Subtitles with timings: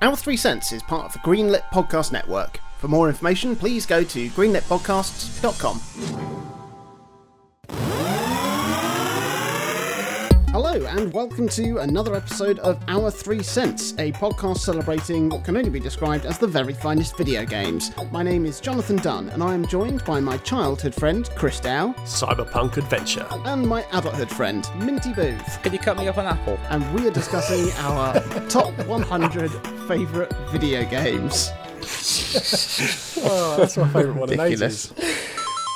[0.00, 2.60] Our Three Cents is part of the Greenlit Podcast Network.
[2.78, 6.37] For more information, please go to greenlitpodcasts.com.
[10.60, 15.56] Hello, and welcome to another episode of Our Three Cents, a podcast celebrating what can
[15.56, 17.92] only be described as the very finest video games.
[18.10, 21.92] My name is Jonathan Dunn, and I am joined by my childhood friend, Chris Dow,
[21.98, 23.24] Cyberpunk Adventure.
[23.30, 25.62] and my adulthood friend, Minty Booth.
[25.62, 26.58] Can you cut me up an apple?
[26.70, 28.14] And we are discussing our
[28.48, 29.50] top 100
[29.86, 31.52] favourite video games.
[33.20, 34.92] Oh, that's my favourite one Ridiculous.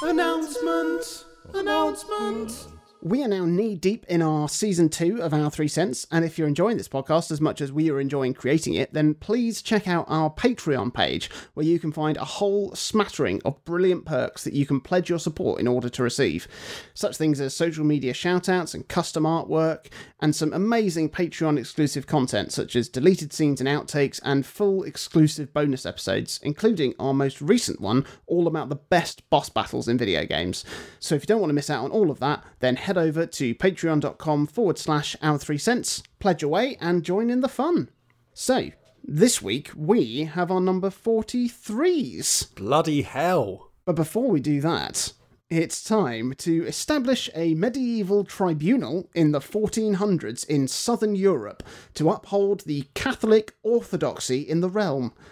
[0.03, 1.25] Announcement!
[1.55, 2.72] Announcement!
[3.05, 6.39] We are now knee deep in our season two of Our Three Cents, and if
[6.39, 9.89] you're enjoying this podcast as much as we are enjoying creating it, then please check
[9.89, 14.53] out our Patreon page, where you can find a whole smattering of brilliant perks that
[14.53, 16.47] you can pledge your support in order to receive.
[16.95, 19.87] Such things as social media shoutouts and custom artwork,
[20.21, 25.53] and some amazing Patreon exclusive content such as deleted scenes and outtakes, and full exclusive
[25.53, 30.25] bonus episodes, including our most recent one, all about the best boss battles in video
[30.25, 30.65] games.
[31.01, 33.27] So if you don't want to miss out on all of that, then head over
[33.27, 37.91] to patreon.com forward slash our three cents, pledge away, and join in the fun.
[38.35, 38.71] So,
[39.05, 42.55] this week we have our number 43s.
[42.55, 43.71] Bloody hell.
[43.85, 45.13] But before we do that,
[45.51, 51.63] it's time to establish a medieval tribunal in the 1400s in southern Europe
[51.95, 55.13] to uphold the Catholic orthodoxy in the realm.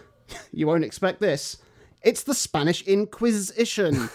[0.53, 1.57] You won't expect this.
[2.03, 4.11] It's the Spanish Inquisition.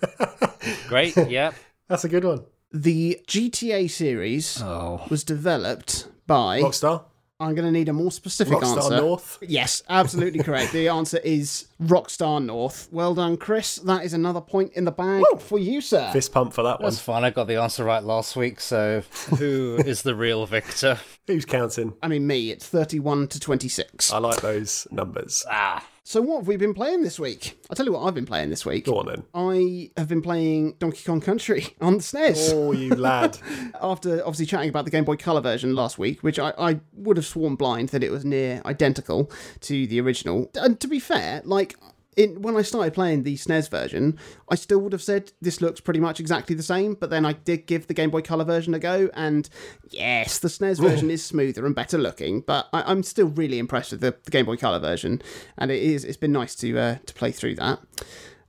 [0.88, 1.54] Great, yep.
[1.88, 2.44] That's a good one.
[2.72, 5.02] The GTA series Oh.
[5.10, 6.60] was developed by.
[6.60, 7.04] Rockstar.
[7.40, 8.90] I'm going to need a more specific Rockstar answer.
[8.92, 9.38] Rockstar North.
[9.42, 10.70] Yes, absolutely correct.
[10.72, 12.88] The answer is Rockstar North.
[12.92, 13.76] Well done, Chris.
[13.76, 16.08] That is another point in the bag for you, sir.
[16.12, 16.88] Fist pump for that one.
[16.88, 17.24] That's fine.
[17.24, 19.00] I got the answer right last week, so
[19.38, 21.00] who is the real victor?
[21.26, 21.94] Who's counting?
[22.00, 24.12] I mean, me, it's 31 to 26.
[24.12, 25.44] I like those numbers.
[25.50, 25.84] Ah.
[26.04, 27.60] So, what have we been playing this week?
[27.70, 28.86] I'll tell you what I've been playing this week.
[28.86, 29.22] Go on then.
[29.34, 32.50] I have been playing Donkey Kong Country on the SNES.
[32.52, 33.38] Oh, you lad.
[33.80, 37.18] After obviously chatting about the Game Boy Color version last week, which I, I would
[37.18, 40.50] have sworn blind that it was near identical to the original.
[40.54, 41.76] And to be fair, like.
[42.16, 44.18] In, when I started playing the SNES version,
[44.50, 47.32] I still would have said this looks pretty much exactly the same, but then I
[47.32, 49.48] did give the Game Boy Color version a go, and
[49.88, 53.92] yes, the SNES version is smoother and better looking, but I, I'm still really impressed
[53.92, 55.22] with the, the Game Boy Color version,
[55.56, 57.80] and it is it's been nice to uh, to play through that.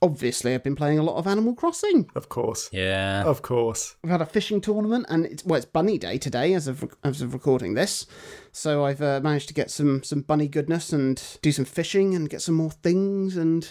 [0.04, 2.10] Obviously, I've been playing a lot of Animal Crossing.
[2.14, 2.68] Of course.
[2.72, 3.22] Yeah.
[3.24, 3.96] Of course.
[4.02, 7.22] We've had a fishing tournament, and it's well, it's Bunny Day today as of as
[7.22, 8.06] of recording this.
[8.52, 12.28] So I've uh, managed to get some some bunny goodness and do some fishing and
[12.28, 13.38] get some more things.
[13.38, 13.66] And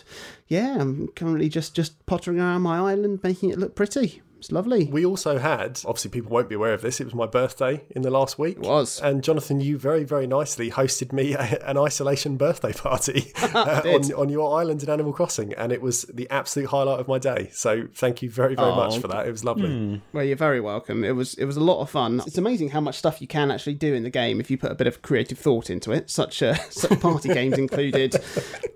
[0.48, 4.24] yeah, I'm currently just just pottering around my island, making it look pretty.
[4.44, 4.84] It's lovely.
[4.88, 7.00] We also had, obviously, people won't be aware of this.
[7.00, 8.58] It was my birthday in the last week.
[8.58, 9.00] It was.
[9.00, 14.14] And Jonathan, you very, very nicely hosted me a, an isolation birthday party uh, on,
[14.14, 15.54] on your island in Animal Crossing.
[15.54, 17.52] And it was the absolute highlight of my day.
[17.54, 19.30] So thank you very, very much for that.
[19.30, 20.02] It was lovely.
[20.12, 21.06] Well, you're very welcome.
[21.06, 22.22] It was it was a lot of fun.
[22.28, 24.74] It's amazing how much stuff you can actually do in the game if you put
[24.74, 26.10] a bit of creative thought into it.
[26.10, 28.16] Such uh, such party games included.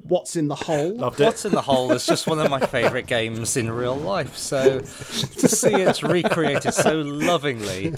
[0.04, 0.96] What's in the hole?
[0.96, 1.26] Loved it.
[1.26, 4.38] What's in the Hole is just one of my favourite games in real life.
[4.38, 7.94] So to see it recreated so lovingly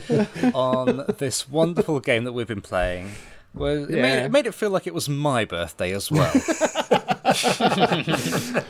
[0.53, 3.11] on this wonderful game that we've been playing,
[3.53, 6.31] well, it, made, it made it feel like it was my birthday as well.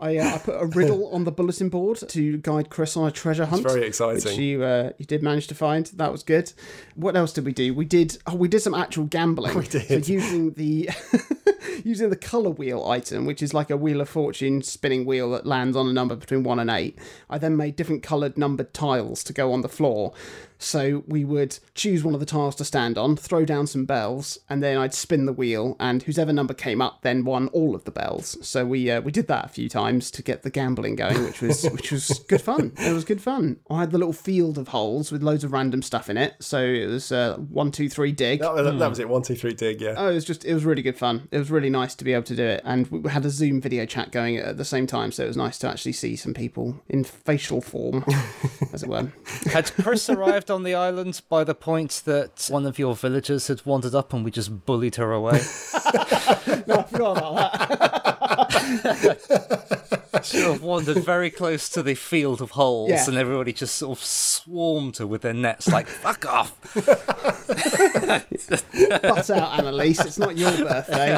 [0.00, 3.10] I, uh, I put a riddle on the bulletin board to guide Chris on a
[3.10, 3.62] treasure hunt.
[3.62, 4.24] very exciting.
[4.24, 5.86] Which you uh, you did manage to find.
[5.86, 6.52] That was good.
[6.94, 7.74] What else did we do?
[7.74, 9.54] We did oh we did some actual gambling.
[9.58, 10.04] We did.
[10.04, 10.90] So using the
[11.84, 15.46] using the color wheel item, which is like a wheel of fortune spinning wheel that
[15.46, 16.98] lands on a number between one and eight.
[17.30, 20.12] I then made different colored numbered tiles to go on the floor.
[20.64, 24.38] So we would choose one of the tiles to stand on, throw down some bells,
[24.48, 27.84] and then I'd spin the wheel, and whosever number came up then won all of
[27.84, 28.36] the bells.
[28.46, 31.40] So we uh, we did that a few times to get the gambling going, which
[31.42, 32.72] was which was good fun.
[32.78, 33.58] It was good fun.
[33.70, 36.34] I had the little field of holes with loads of random stuff in it.
[36.40, 38.40] So it was uh, one, two, three, dig.
[38.40, 39.08] That, that- that was it.
[39.08, 39.80] One, two, three, dig.
[39.80, 39.94] Yeah.
[39.96, 41.28] Oh, it was just it was really good fun.
[41.30, 43.60] It was really nice to be able to do it, and we had a Zoom
[43.60, 46.32] video chat going at the same time, so it was nice to actually see some
[46.34, 48.04] people in facial form,
[48.72, 49.12] as it were.
[49.52, 53.66] Had Chris arrived on the island by the point that one of your villagers had
[53.66, 55.40] wandered up and we just bullied her away?
[56.66, 57.58] no, I forgot about
[58.82, 60.00] that.
[60.22, 63.04] sort of wandered very close to the field of holes, yeah.
[63.06, 66.74] and everybody just sort of swarmed her with their nets, like "fuck off."
[69.02, 70.04] Butt out, Annalise.
[70.04, 71.14] It's not your birthday.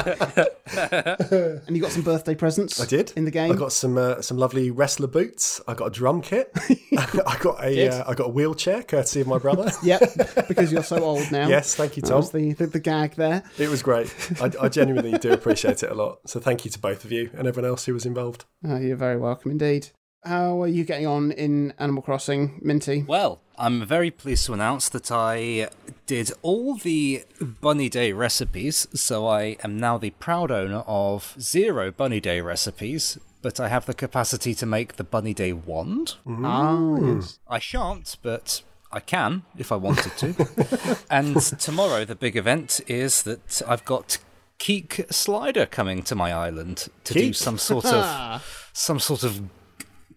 [1.66, 2.80] and you got some birthday presents.
[2.80, 3.52] I did in the game.
[3.52, 5.60] I got some uh, some lovely wrestler boots.
[5.66, 6.52] I got a drum kit.
[6.98, 9.70] I got a uh, I got a wheelchair, courtesy of my brother.
[9.82, 10.00] yep,
[10.48, 11.48] because you're so old now.
[11.48, 12.10] Yes, thank you, Tom.
[12.10, 13.42] That was the, the, the gag there.
[13.58, 14.14] It was great.
[14.40, 16.20] I, I genuinely do appreciate it a lot.
[16.26, 18.44] So thank you to both of you and everyone else who was involved.
[18.64, 19.88] Oh, you're very welcome indeed.
[20.24, 23.04] How are you getting on in Animal Crossing, Minty?
[23.06, 25.68] Well, I'm very pleased to announce that I
[26.06, 27.24] did all the
[27.60, 33.18] Bunny Day recipes, so I am now the proud owner of zero Bunny Day recipes,
[33.40, 36.16] but I have the capacity to make the Bunny Day wand.
[36.26, 37.38] Ah, yes.
[37.48, 40.98] I shan't, but I can if I wanted to.
[41.10, 44.18] and tomorrow, the big event is that I've got
[44.58, 47.22] Keek Slider coming to my island to Keek?
[47.22, 49.42] do some sort of some sort of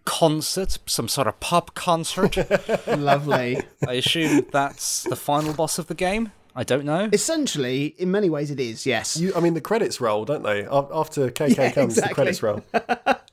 [0.04, 2.36] concert, some sort of pop concert.
[2.86, 3.60] Lovely.
[3.86, 6.32] I assume that's the final boss of the game.
[6.54, 7.08] I don't know.
[7.12, 8.84] Essentially, in many ways, it is.
[8.84, 9.16] Yes.
[9.16, 10.66] You, I mean, the credits roll, don't they?
[10.66, 12.08] After KK yeah, comes, exactly.
[12.08, 12.62] the credits roll.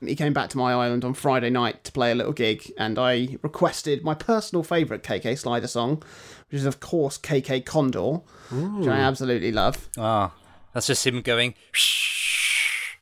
[0.00, 2.98] he came back to my island on Friday night to play a little gig, and
[2.98, 6.02] I requested my personal favourite KK Slider song,
[6.50, 8.20] which is of course KK Condor,
[8.52, 8.78] Ooh.
[8.78, 9.88] which I absolutely love.
[9.98, 10.32] Ah,
[10.78, 11.54] that's just him going.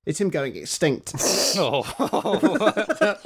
[0.06, 1.12] It's him going extinct.
[1.58, 1.84] oh.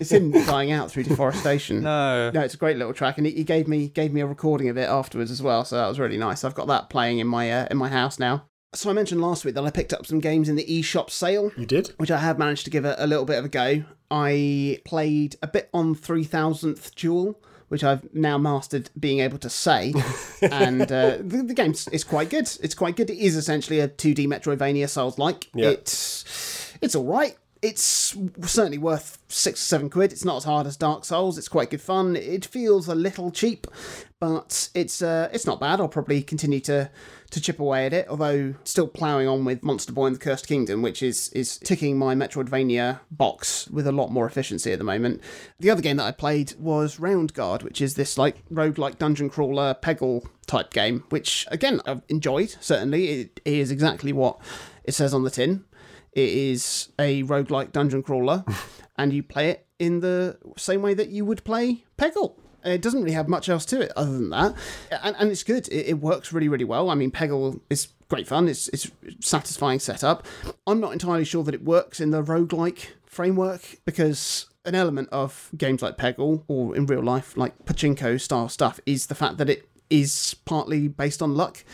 [0.00, 1.82] it's him dying out through deforestation.
[1.82, 4.26] No, no, it's a great little track, and he, he, gave me gave me a
[4.26, 5.64] recording of it afterwards as well.
[5.64, 6.42] So that was really nice.
[6.42, 8.46] I've got that playing in my uh, in my house now.
[8.74, 11.52] So I mentioned last week that I picked up some games in the eShop sale.
[11.56, 13.84] You did, which I have managed to give a, a little bit of a go.
[14.10, 19.50] I played a bit on Three Thousandth Duel which I've now mastered being able to
[19.50, 19.94] say.
[20.42, 22.48] and uh, the, the game is quite good.
[22.62, 23.10] It's quite good.
[23.10, 25.48] It is essentially a 2D Metroidvania Souls like.
[25.54, 25.70] Yeah.
[25.70, 27.36] It's it's all right.
[27.60, 30.12] It's certainly worth six or seven quid.
[30.12, 31.38] It's not as hard as Dark Souls.
[31.38, 32.14] It's quite good fun.
[32.14, 33.66] It feels a little cheap,
[34.20, 35.80] but it's uh, it's not bad.
[35.80, 36.88] I'll probably continue to
[37.30, 40.46] to chip away at it, although still ploughing on with Monster Boy and the Cursed
[40.46, 44.84] Kingdom, which is is ticking my Metroidvania box with a lot more efficiency at the
[44.84, 45.20] moment.
[45.58, 49.74] The other game that I played was Roundguard, which is this like roguelike dungeon crawler
[49.74, 53.08] Peggle type game, which again I've enjoyed, certainly.
[53.08, 54.40] It is exactly what
[54.84, 55.64] it says on the tin.
[56.12, 58.44] It is a roguelike dungeon crawler,
[58.96, 62.34] and you play it in the same way that you would play Peggle.
[62.64, 64.54] It doesn't really have much else to it other than that,
[65.02, 65.68] and, and it's good.
[65.68, 66.90] It, it works really, really well.
[66.90, 68.48] I mean, Peggle is great fun.
[68.48, 68.90] It's it's
[69.20, 70.26] satisfying setup.
[70.66, 75.50] I'm not entirely sure that it works in the roguelike framework because an element of
[75.56, 79.48] games like Peggle or in real life like pachinko style stuff is the fact that
[79.48, 81.64] it is partly based on luck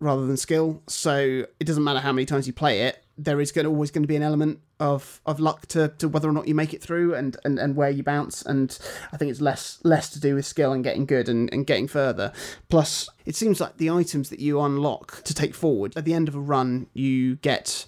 [0.00, 0.82] rather than skill.
[0.86, 3.90] So it doesn't matter how many times you play it, there is going to, always
[3.90, 6.72] going to be an element of of luck to, to whether or not you make
[6.72, 8.42] it through and, and, and where you bounce.
[8.42, 8.78] And
[9.12, 11.88] I think it's less less to do with skill and getting good and, and getting
[11.88, 12.32] further.
[12.68, 16.28] Plus, it seems like the items that you unlock to take forward at the end
[16.28, 17.86] of a run, you get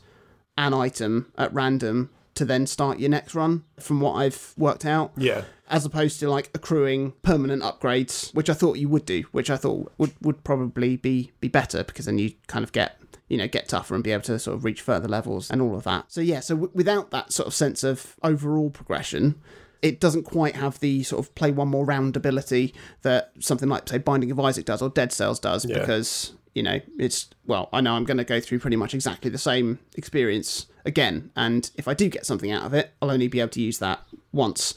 [0.58, 3.64] an item at random to then start your next run.
[3.78, 8.54] From what I've worked out, yeah as opposed to like accruing permanent upgrades, which I
[8.54, 12.18] thought you would do, which I thought would, would probably be be better because then
[12.18, 12.99] you kind of get
[13.30, 15.74] you know get tougher and be able to sort of reach further levels and all
[15.74, 16.12] of that.
[16.12, 19.40] So yeah, so w- without that sort of sense of overall progression,
[19.80, 23.88] it doesn't quite have the sort of play one more round ability that something like
[23.88, 25.78] say Binding of Isaac does or Dead Cells does yeah.
[25.78, 29.30] because you know it's well I know I'm going to go through pretty much exactly
[29.30, 33.28] the same experience again and if I do get something out of it I'll only
[33.28, 34.00] be able to use that
[34.32, 34.74] once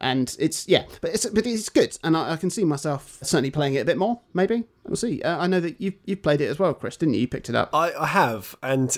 [0.00, 3.50] and it's yeah, but it's but it's good, and I, I, can see myself certainly
[3.50, 4.20] playing it a bit more.
[4.32, 5.22] Maybe we'll see.
[5.22, 7.20] Uh, I know that you've you've played it as well, Chris, didn't you?
[7.20, 7.70] You picked it up.
[7.74, 8.96] I, I have, and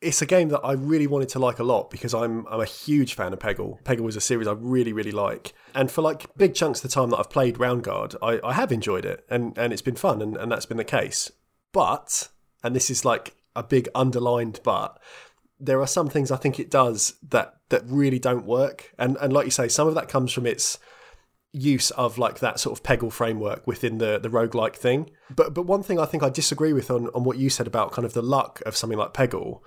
[0.00, 2.66] it's a game that I really wanted to like a lot because I'm I'm a
[2.66, 3.82] huge fan of Peggle.
[3.84, 6.94] Peggle was a series I really really like, and for like big chunks of the
[6.94, 10.20] time that I've played Roundguard, I, I have enjoyed it, and and it's been fun,
[10.20, 11.30] and, and that's been the case.
[11.72, 12.28] But
[12.64, 15.00] and this is like a big underlined but
[15.60, 18.92] there are some things I think it does that that really don't work.
[18.98, 20.78] And and like you say, some of that comes from its
[21.52, 25.10] use of like that sort of Peggle framework within the the roguelike thing.
[25.34, 27.92] But but one thing I think I disagree with on, on what you said about
[27.92, 29.60] kind of the luck of something like Peggle,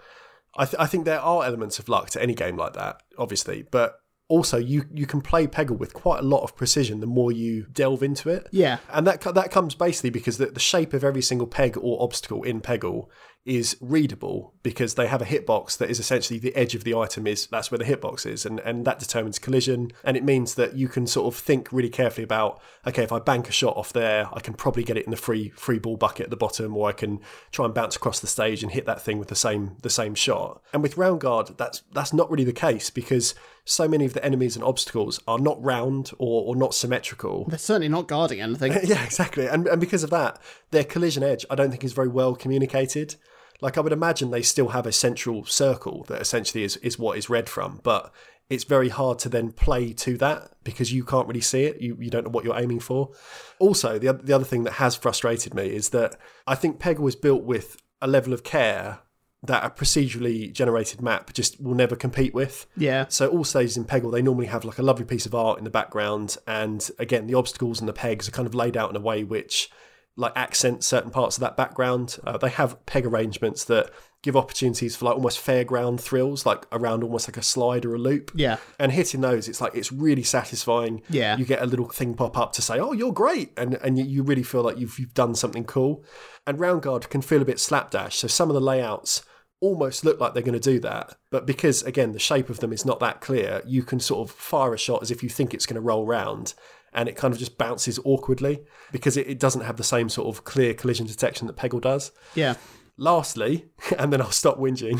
[0.55, 3.63] I, th- I think there are elements of luck to any game like that, obviously,
[3.69, 7.31] but also you you can play Peggle with quite a lot of precision the more
[7.31, 8.47] you delve into it.
[8.51, 8.77] Yeah.
[8.91, 12.43] And that that comes basically because the, the shape of every single peg or obstacle
[12.43, 13.07] in Peggle
[13.45, 17.27] is readable because they have a hitbox that is essentially the edge of the item
[17.27, 19.91] is that's where the hitbox is and, and that determines collision.
[20.03, 23.19] And it means that you can sort of think really carefully about okay if I
[23.19, 25.97] bank a shot off there I can probably get it in the free free ball
[25.97, 27.19] bucket at the bottom or I can
[27.51, 30.15] try and bounce across the stage and hit that thing with the same the same
[30.15, 30.61] shot.
[30.71, 33.35] And with Roundguard that's that's not really the case because
[33.65, 37.45] so many of the enemies and obstacles are not round or, or not symmetrical.
[37.45, 38.73] They're certainly not guarding anything.
[38.83, 39.47] yeah, exactly.
[39.47, 40.41] And, and because of that,
[40.71, 43.15] their collision edge, I don't think is very well communicated.
[43.61, 47.17] Like I would imagine they still have a central circle that essentially is, is what
[47.17, 48.13] is read from, but
[48.49, 51.79] it's very hard to then play to that because you can't really see it.
[51.79, 53.11] You, you don't know what you're aiming for.
[53.59, 57.15] Also, the, the other thing that has frustrated me is that I think Peggle was
[57.15, 58.99] built with a level of care
[59.43, 62.65] that a procedurally generated map just will never compete with.
[62.77, 63.05] Yeah.
[63.09, 65.63] So all stages in Peggle, they normally have like a lovely piece of art in
[65.63, 68.95] the background, and again, the obstacles and the pegs are kind of laid out in
[68.95, 69.69] a way which
[70.15, 72.17] like accent certain parts of that background.
[72.23, 73.89] Uh, they have peg arrangements that
[74.21, 77.97] give opportunities for like almost fairground thrills, like around almost like a slide or a
[77.97, 78.31] loop.
[78.35, 78.57] Yeah.
[78.79, 81.01] And hitting those, it's like it's really satisfying.
[81.09, 81.35] Yeah.
[81.37, 84.23] You get a little thing pop up to say, "Oh, you're great," and and you
[84.23, 86.03] really feel like you've you've done something cool.
[86.45, 88.17] And Roundguard can feel a bit slapdash.
[88.17, 89.23] So some of the layouts
[89.63, 91.15] almost look like they're going to do that.
[91.31, 94.35] But because, again, the shape of them is not that clear, you can sort of
[94.35, 96.53] fire a shot as if you think it's going to roll round
[96.91, 100.27] and it kind of just bounces awkwardly because it, it doesn't have the same sort
[100.27, 102.11] of clear collision detection that Peggle does.
[102.35, 102.55] Yeah.
[102.97, 103.67] Lastly,
[103.97, 104.99] and then I'll stop whinging,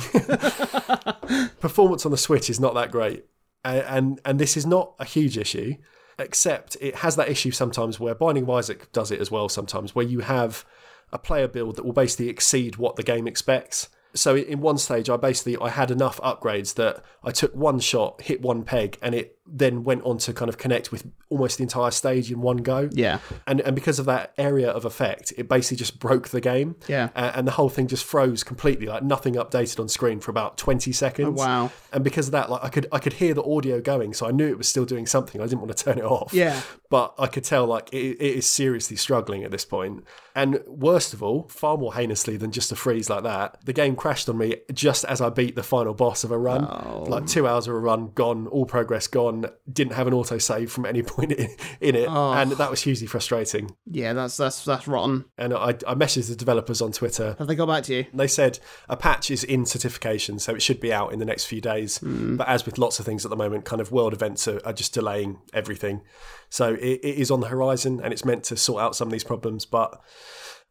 [1.60, 3.26] performance on the Switch is not that great.
[3.66, 5.76] And, and, and this is not a huge issue,
[6.18, 9.94] except it has that issue sometimes where Binding of Isaac does it as well sometimes,
[9.94, 10.64] where you have
[11.12, 15.10] a player build that will basically exceed what the game expects so in one stage
[15.10, 19.16] i basically i had enough upgrades that i took one shot hit one peg and
[19.16, 22.58] it then went on to kind of connect with almost the entire stage in one
[22.58, 23.20] go Yeah.
[23.46, 27.10] and and because of that area of effect it basically just broke the game Yeah.
[27.16, 30.58] uh, and the whole thing just froze completely like nothing updated on screen for about
[30.58, 31.72] 20 seconds Oh, wow.
[31.92, 34.32] and because of that like i could i could hear the audio going so i
[34.32, 36.62] knew it was still doing something i didn't want to turn it off Yeah.
[36.90, 40.04] but I could tell like it, it is seriously struggling at this point.
[40.36, 43.96] And worst of all, far more heinously than just a freeze like that, the game
[43.96, 46.66] crashed on me just as I beat the final boss of a run.
[46.66, 47.06] Oh.
[47.08, 49.33] Like two hours of a run, gone, all progress gone.
[49.72, 51.50] Didn't have an auto save from any point in,
[51.82, 52.34] in it, Oh.
[52.34, 53.76] and that was hugely frustrating.
[53.86, 55.26] Yeah, that's that's that's rotten.
[55.38, 57.36] And I, I messaged the developers on Twitter.
[57.40, 58.06] Have they got back to you?
[58.14, 61.46] They said a patch is in certification, so it should be out in the next
[61.46, 61.98] few days.
[61.98, 62.36] Hmm.
[62.38, 64.74] But as with lots of things at the moment, kind of world events are, are
[64.74, 66.02] just delaying everything.
[66.50, 69.12] So it, it is on the horizon and it's meant to sort out some of
[69.12, 69.66] these problems.
[69.66, 70.00] But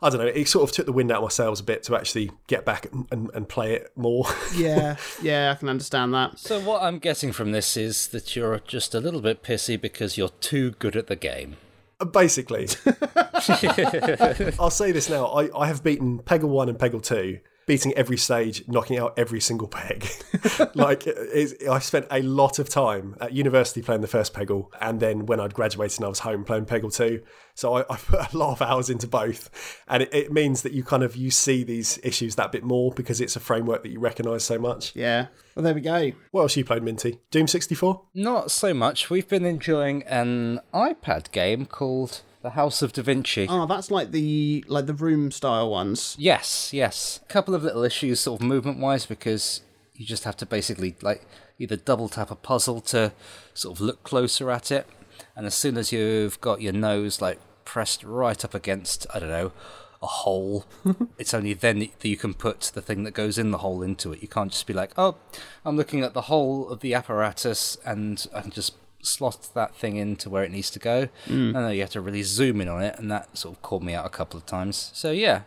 [0.03, 1.85] I don't know, it sort of took the wind out of my sails a bit
[1.85, 4.27] to actually get back and, and, and play it more.
[4.55, 6.39] Yeah, yeah, I can understand that.
[6.39, 10.19] So what I'm getting from this is that you're just a little bit pissy because
[10.19, 11.57] you're too good at the game.
[12.01, 12.69] Uh, basically.
[14.59, 18.17] I'll say this now I, I have beaten Peggle 1 and Peggle 2 beating every
[18.17, 20.09] stage, knocking out every single peg.
[20.75, 25.27] like, I spent a lot of time at university playing the first Peggle, and then
[25.27, 27.23] when I'd graduated and I was home playing Peggle 2.
[27.55, 30.73] So I, I put a lot of hours into both, and it, it means that
[30.73, 33.91] you kind of you see these issues that bit more because it's a framework that
[33.91, 34.95] you recognise so much.
[34.97, 35.27] Yeah.
[35.55, 36.13] Well, there we go.
[36.31, 37.19] What else you played, Minty?
[37.31, 38.03] Doom 64?
[38.15, 39.11] Not so much.
[39.11, 43.47] We've been enjoying an iPad game called The House of Da Vinci.
[43.49, 46.17] Oh, that's like the like the room style ones.
[46.19, 47.21] Yes, yes.
[47.23, 49.63] A couple of little issues, sort of movement wise, because
[49.95, 51.25] you just have to basically like
[51.59, 53.13] either double tap a puzzle to
[53.55, 54.87] sort of look closer at it,
[55.37, 59.31] and as soon as you've got your nose like pressed right up against, I don't
[59.31, 59.53] know,
[60.03, 60.67] a hole,
[61.19, 64.13] it's only then that you can put the thing that goes in the hole into
[64.13, 64.21] it.
[64.21, 65.17] You can't just be like, oh,
[65.65, 69.97] I'm looking at the whole of the apparatus and I can just slot that thing
[69.97, 71.09] into where it needs to go.
[71.27, 71.53] Mm.
[71.53, 73.83] No, no, you have to really zoom in on it, and that sort of caught
[73.83, 74.91] me out a couple of times.
[74.95, 75.43] So yeah,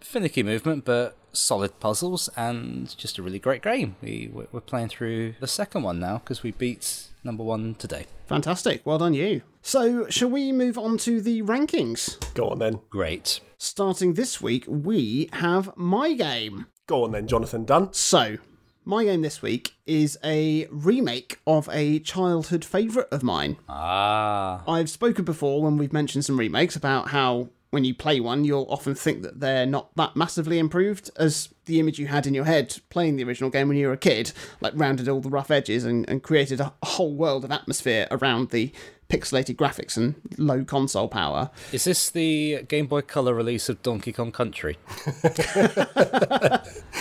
[0.00, 3.96] finicky movement, but solid puzzles and just a really great game.
[4.02, 8.06] We we're we're playing through the second one now because we beat number one today.
[8.26, 8.82] Fantastic.
[8.84, 9.42] Well done, you.
[9.62, 12.16] So, shall we move on to the rankings?
[12.34, 12.80] Go on then.
[12.88, 13.40] Great.
[13.58, 16.66] Starting this week, we have my game.
[16.86, 17.92] Go on then, Jonathan Dunn.
[17.92, 18.38] So,
[18.84, 23.56] my game this week is a remake of a childhood favourite of mine.
[23.68, 28.44] Ah, I've spoken before when we've mentioned some remakes about how when you play one,
[28.44, 32.34] you'll often think that they're not that massively improved as the image you had in
[32.34, 35.28] your head playing the original game when you were a kid, like rounded all the
[35.28, 38.72] rough edges and, and created a whole world of atmosphere around the
[39.10, 41.50] pixelated graphics and low console power.
[41.72, 44.78] is this the Game Boy Color release of Donkey Kong Country?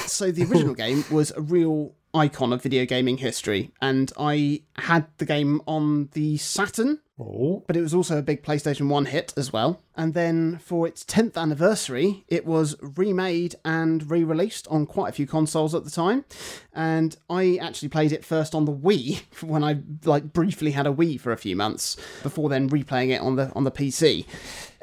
[0.10, 5.06] So the original game was a real icon of video gaming history, and I had
[5.18, 7.00] the game on the Saturn.
[7.20, 7.64] Oh.
[7.68, 9.82] But it was also a big PlayStation 1 hit as well.
[9.96, 15.14] And then for its 10th anniversary, it was remade and re released on quite a
[15.14, 16.24] few consoles at the time.
[16.74, 20.94] And I actually played it first on the Wii when I like briefly had a
[20.94, 24.26] Wii for a few months before then replaying it on the on the PC.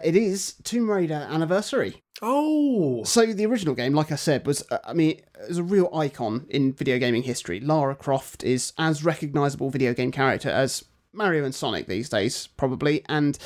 [0.05, 2.02] It is Tomb Raider Anniversary.
[2.21, 3.02] Oh.
[3.05, 5.88] So the original game, like I said, was uh, I mean, it was a real
[5.95, 7.61] icon in video gaming history.
[7.61, 10.85] Lara Croft is as recognizable video game character as
[11.17, 13.39] Mario and Sonic these days, probably, and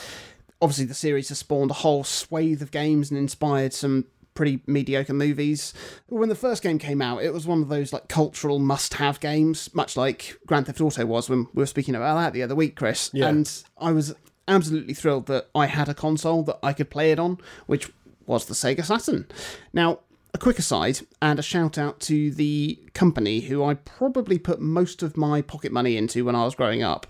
[0.61, 5.12] obviously the series has spawned a whole swathe of games and inspired some pretty mediocre
[5.12, 5.75] movies.
[6.09, 9.75] When the first game came out, it was one of those like cultural must-have games,
[9.75, 12.77] much like Grand Theft Auto was when we were speaking about that the other week,
[12.77, 13.11] Chris.
[13.12, 13.29] Yeah.
[13.29, 14.15] And I was
[14.49, 17.91] absolutely thrilled that I had a console that I could play it on, which
[18.27, 19.27] was the Sega Saturn.
[19.73, 20.00] Now,
[20.33, 25.03] a quick aside and a shout out to the company who I probably put most
[25.03, 27.07] of my pocket money into when I was growing up.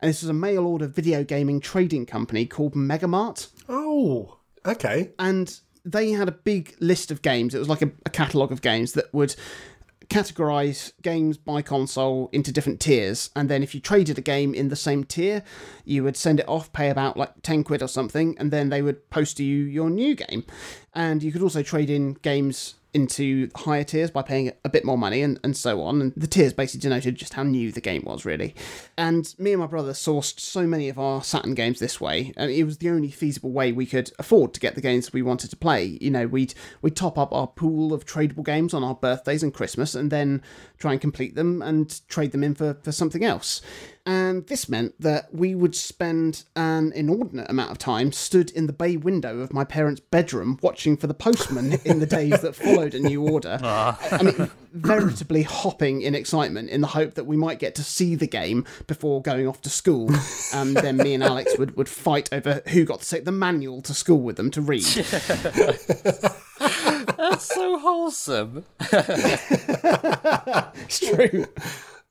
[0.00, 3.48] And this was a mail order video gaming trading company called Megamart.
[3.68, 4.38] Oh.
[4.66, 5.12] Okay.
[5.18, 7.54] And they had a big list of games.
[7.54, 9.34] It was like a, a catalogue of games that would
[10.06, 14.68] categorize games by console into different tiers and then if you traded a game in
[14.68, 15.42] the same tier
[15.84, 18.82] you would send it off pay about like 10 quid or something and then they
[18.82, 20.44] would post to you your new game
[20.94, 24.96] and you could also trade in games into higher tiers by paying a bit more
[24.96, 26.00] money and, and so on.
[26.00, 28.54] And the tiers basically denoted just how new the game was, really.
[28.96, 32.32] And me and my brother sourced so many of our Saturn games this way.
[32.36, 35.22] And it was the only feasible way we could afford to get the games we
[35.22, 35.98] wanted to play.
[36.00, 39.52] You know, we'd we'd top up our pool of tradable games on our birthdays and
[39.52, 40.42] Christmas and then
[40.78, 43.60] try and complete them and trade them in for, for something else.
[44.06, 48.72] And this meant that we would spend an inordinate amount of time stood in the
[48.74, 52.94] bay window of my parents' bedroom watching for the postman in the days that followed
[52.94, 53.58] a new order.
[53.76, 53.98] Ah.
[54.12, 58.14] I mean, veritably hopping in excitement in the hope that we might get to see
[58.14, 60.10] the game before going off to school.
[60.52, 63.80] And then me and Alex would, would fight over who got to take the manual
[63.82, 64.84] to school with them to read.
[67.16, 68.64] That's so wholesome.
[70.86, 71.46] It's true.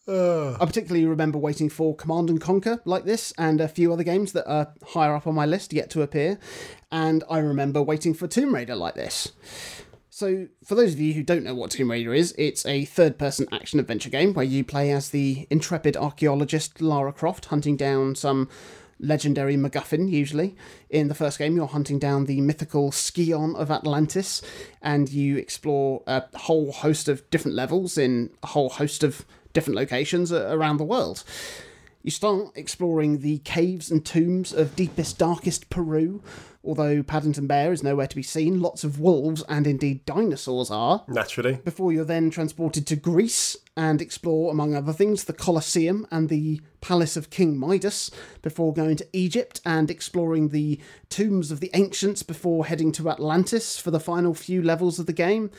[0.07, 4.33] I particularly remember waiting for Command and Conquer like this, and a few other games
[4.33, 6.39] that are higher up on my list yet to appear.
[6.91, 9.31] And I remember waiting for Tomb Raider like this.
[10.09, 13.17] So, for those of you who don't know what Tomb Raider is, it's a third
[13.17, 18.13] person action adventure game where you play as the intrepid archaeologist Lara Croft hunting down
[18.13, 18.47] some
[18.99, 20.55] legendary MacGuffin, usually.
[20.89, 24.41] In the first game, you're hunting down the mythical Scion of Atlantis,
[24.81, 29.77] and you explore a whole host of different levels in a whole host of different
[29.77, 31.23] locations around the world.
[32.03, 36.21] You start exploring the caves and tombs of deepest, darkest Peru,
[36.61, 38.59] although Paddington Bear is nowhere to be seen.
[38.59, 41.05] Lots of wolves and indeed dinosaurs are.
[41.07, 41.61] Naturally.
[41.63, 46.59] Before you're then transported to Greece and explore, among other things, the Colosseum and the
[46.81, 48.11] Palace of King Midas,
[48.41, 53.79] before going to Egypt and exploring the tombs of the ancients before heading to Atlantis
[53.79, 55.51] for the final few levels of the game.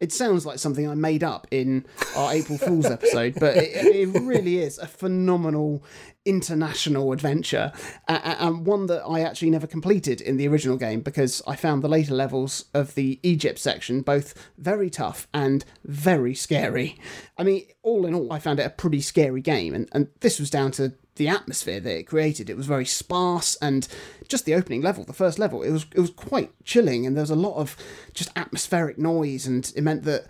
[0.00, 1.84] It sounds like something I made up in
[2.16, 5.82] our April Fool's episode, but it, it really is a phenomenal
[6.24, 7.72] international adventure
[8.06, 11.88] and one that I actually never completed in the original game because I found the
[11.88, 16.98] later levels of the Egypt section both very tough and very scary.
[17.38, 20.38] I mean, all in all, I found it a pretty scary game, and, and this
[20.38, 22.48] was down to the atmosphere that it created.
[22.48, 23.86] It was very sparse, and
[24.28, 27.22] just the opening level, the first level, it was it was quite chilling, and there
[27.22, 27.76] was a lot of
[28.14, 30.26] just atmospheric noise, and it meant that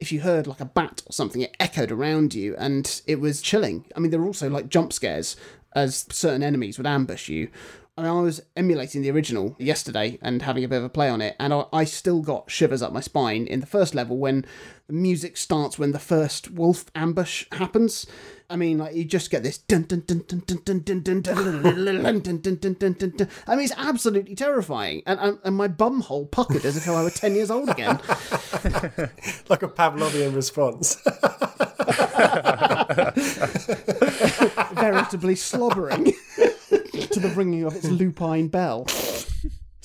[0.00, 3.42] if you heard like a bat or something, it echoed around you, and it was
[3.42, 3.84] chilling.
[3.96, 5.36] I mean, there were also like jump scares
[5.74, 7.48] as certain enemies would ambush you.
[7.96, 11.08] I mean, I was emulating the original yesterday and having a bit of a play
[11.08, 14.18] on it, and I, I still got shivers up my spine in the first level
[14.18, 14.46] when
[14.86, 18.06] the music starts when the first wolf ambush happens.
[18.50, 19.62] I mean, like you just get this.
[19.70, 20.00] I mean,
[23.60, 27.50] it's absolutely terrifying, and and, my bum hole puckered as if I were ten years
[27.50, 28.00] old again.
[29.50, 30.96] like a Pavlovian response.
[34.80, 38.86] Veritably slobbering to the ringing of its lupine bell.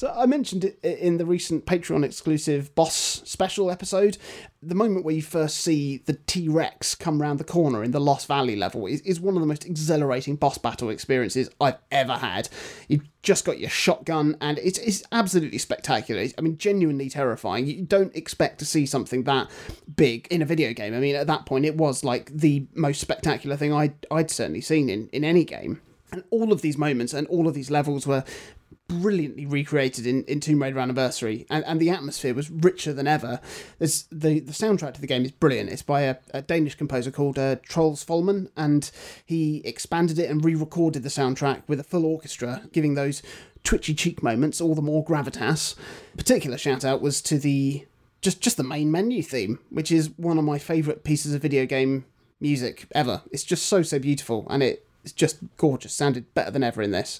[0.04, 4.18] So I mentioned it in the recent Patreon exclusive boss special episode.
[4.62, 8.02] The moment where you first see the T Rex come round the corner in the
[8.02, 12.16] Lost Valley level is, is one of the most exhilarating boss battle experiences I've ever
[12.16, 12.50] had.
[12.90, 16.28] You've just got your shotgun, and it's, it's absolutely spectacular.
[16.38, 17.66] I mean, genuinely terrifying.
[17.66, 19.50] You don't expect to see something that
[19.96, 20.94] big in a video game.
[20.94, 24.60] I mean, at that point, it was like the most spectacular thing I'd, I'd certainly
[24.60, 25.80] seen in, in any game.
[26.14, 28.24] And all of these moments and all of these levels were
[28.88, 33.40] brilliantly recreated in, in Tomb Raider Anniversary, and, and the atmosphere was richer than ever.
[33.80, 35.72] There's the the soundtrack to the game is brilliant.
[35.72, 38.92] It's by a, a Danish composer called uh, Troels Folmann, and
[39.26, 43.24] he expanded it and re-recorded the soundtrack with a full orchestra, giving those
[43.64, 45.76] twitchy cheek moments all the more gravitas.
[46.16, 47.88] Particular shout out was to the
[48.22, 51.66] just just the main menu theme, which is one of my favourite pieces of video
[51.66, 52.06] game
[52.40, 53.24] music ever.
[53.32, 55.94] It's just so so beautiful, and it it's just gorgeous.
[55.94, 57.20] Sounded better than ever in this.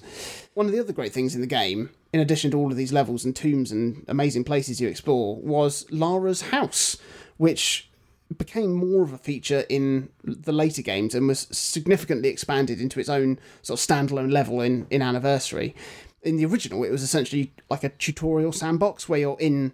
[0.54, 2.94] One of the other great things in the game, in addition to all of these
[2.94, 6.98] levels and tombs and amazing places you explore, was Lara's house,
[7.38, 7.90] which
[8.38, 13.10] became more of a feature in the later games and was significantly expanded into its
[13.10, 15.76] own sort of standalone level in, in Anniversary.
[16.24, 19.74] In the original, it was essentially like a tutorial sandbox where you're in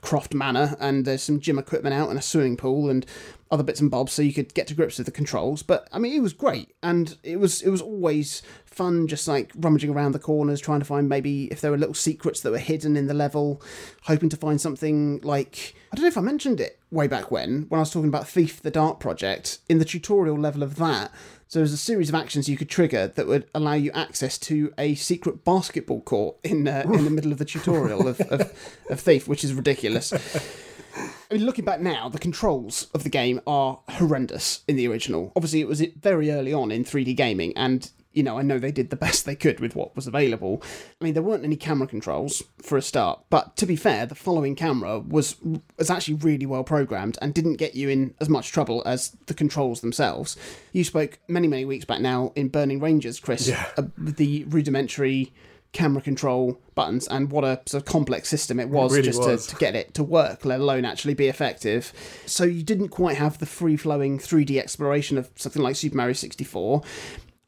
[0.00, 3.04] Croft Manor and there's some gym equipment out and a swimming pool and
[3.50, 5.62] other bits and bobs so you could get to grips with the controls.
[5.62, 9.52] But I mean, it was great, and it was it was always fun, just like
[9.56, 12.58] rummaging around the corners, trying to find maybe if there were little secrets that were
[12.58, 13.62] hidden in the level,
[14.02, 17.66] hoping to find something like I don't know if I mentioned it way back when
[17.68, 19.58] when I was talking about Thief the Dark Project.
[19.68, 21.10] In the tutorial level of that,
[21.48, 24.72] so there's a series of actions you could trigger that would allow you access to
[24.76, 29.00] a secret basketball court in uh, in the middle of the tutorial of, of, of
[29.00, 30.12] Thief, which is ridiculous.
[30.96, 35.32] I mean, looking back now, the controls of the game are horrendous in the original.
[35.36, 38.72] Obviously, it was very early on in 3D gaming, and you know, I know they
[38.72, 40.62] did the best they could with what was available.
[41.00, 44.14] I mean, there weren't any camera controls for a start, but to be fair, the
[44.14, 45.36] following camera was
[45.76, 49.34] was actually really well programmed and didn't get you in as much trouble as the
[49.34, 50.36] controls themselves.
[50.72, 53.66] You spoke many many weeks back now in Burning Rangers, Chris, yeah.
[53.76, 55.32] uh, the rudimentary
[55.72, 59.20] camera control buttons and what a sort of complex system it was it really just
[59.20, 59.46] was.
[59.46, 61.92] To, to get it to work, let alone actually be effective.
[62.26, 66.14] So you didn't quite have the free flowing 3D exploration of something like Super Mario
[66.14, 66.82] 64.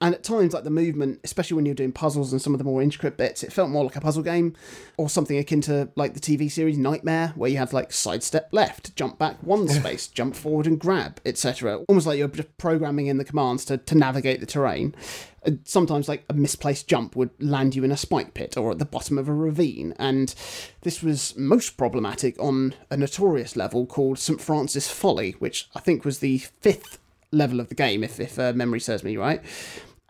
[0.02, 2.64] And at times, like the movement, especially when you're doing puzzles and some of the
[2.64, 4.54] more intricate bits, it felt more like a puzzle game
[4.96, 8.96] or something akin to like the TV series Nightmare, where you had like sidestep left,
[8.96, 11.80] jump back one space, jump forward and grab, etc.
[11.86, 14.94] Almost like you're just programming in the commands to, to navigate the terrain.
[15.42, 18.78] And sometimes, like a misplaced jump would land you in a spike pit or at
[18.78, 19.94] the bottom of a ravine.
[19.98, 20.34] And
[20.80, 24.40] this was most problematic on a notorious level called St.
[24.40, 26.98] Francis Folly, which I think was the fifth
[27.32, 29.42] level of the game, if, if uh, memory serves me right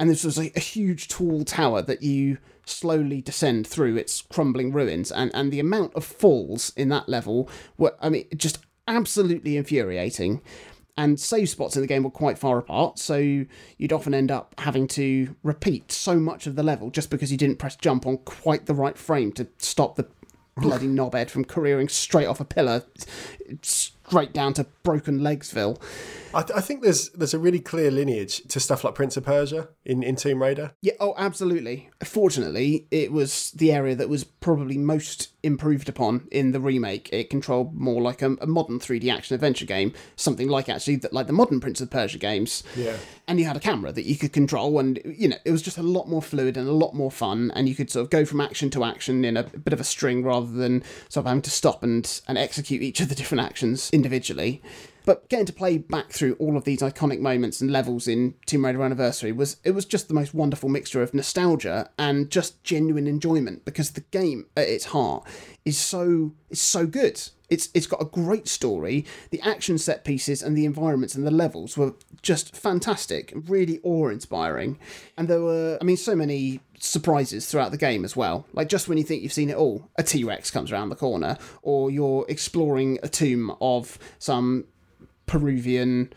[0.00, 4.72] and this was a, a, huge tall tower that you slowly descend through its crumbling
[4.72, 5.12] ruins.
[5.12, 8.58] And, and the amount of falls in that level were i mean just
[8.88, 10.40] absolutely infuriating.
[10.96, 12.98] And save spots in the game were quite far apart.
[12.98, 17.30] So you'd often end up having to repeat so much of the level just because
[17.30, 20.08] you didn't press jump on quite the right frame to stop the
[20.56, 22.84] bloody knobhead from careering straight off a pillar
[24.10, 25.80] straight down to broken legsville
[26.32, 29.24] I, th- I, think there's there's a really clear lineage to stuff like Prince of
[29.24, 30.72] Persia in, in Tomb Raider.
[30.80, 31.90] Yeah, oh, absolutely.
[32.04, 37.08] Fortunately, it was the area that was probably most improved upon in the remake.
[37.12, 41.12] It controlled more like a, a modern 3D action adventure game, something like actually that
[41.12, 42.62] like the modern Prince of Persia games.
[42.76, 42.96] Yeah.
[43.26, 45.78] And you had a camera that you could control, and you know it was just
[45.78, 48.24] a lot more fluid and a lot more fun, and you could sort of go
[48.24, 51.42] from action to action in a bit of a string rather than sort of having
[51.42, 54.62] to stop and and execute each of the different actions individually.
[55.04, 58.64] But getting to play back through all of these iconic moments and levels in Tomb
[58.64, 63.06] Raider Anniversary was it was just the most wonderful mixture of nostalgia and just genuine
[63.06, 65.26] enjoyment because the game at its heart
[65.64, 67.20] is so is so good.
[67.50, 69.04] It's it's got a great story.
[69.30, 74.78] The action set pieces and the environments and the levels were just fantastic, really awe-inspiring.
[75.16, 78.46] And there were I mean so many surprises throughout the game as well.
[78.52, 81.36] Like just when you think you've seen it all, a T-Rex comes around the corner
[81.62, 84.64] or you're exploring a tomb of some
[85.26, 86.12] Peruvian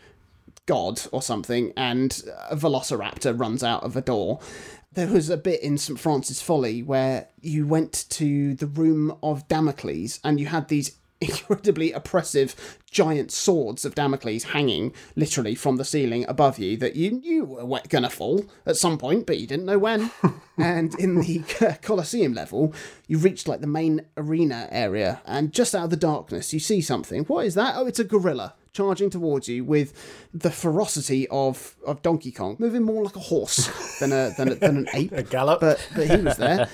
[0.66, 4.40] god or something, and a velociraptor runs out of a door.
[4.92, 5.98] There was a bit in St.
[5.98, 11.92] Francis Folly where you went to the room of Damocles and you had these incredibly
[11.92, 17.44] oppressive giant swords of Damocles hanging literally from the ceiling above you that you knew
[17.44, 20.10] were gonna fall at some point, but you didn't know when.
[20.58, 21.42] and in the
[21.82, 22.72] Colosseum level,
[23.06, 26.80] you reached like the main arena area, and just out of the darkness, you see
[26.80, 27.24] something.
[27.24, 27.74] What is that?
[27.76, 29.92] Oh, it's a gorilla charging towards you with
[30.34, 33.68] the ferocity of, of Donkey Kong, moving more like a horse
[34.00, 35.12] than a than, a, than an ape.
[35.12, 35.60] a gallop.
[35.60, 36.68] But but he was there.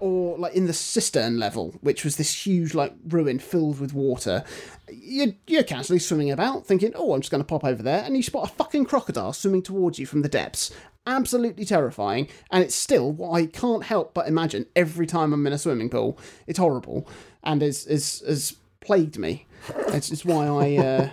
[0.00, 4.44] Or like in the cistern level, which was this huge like ruin filled with water.
[4.90, 8.16] You're, you're casually swimming about, thinking, "Oh, I'm just going to pop over there," and
[8.16, 10.72] you spot a fucking crocodile swimming towards you from the depths.
[11.06, 15.52] Absolutely terrifying, and it's still what I can't help but imagine every time I'm in
[15.52, 16.18] a swimming pool.
[16.46, 17.08] It's horrible,
[17.42, 19.46] and is is has plagued me.
[19.88, 20.76] It's, it's why I.
[20.76, 21.10] Uh,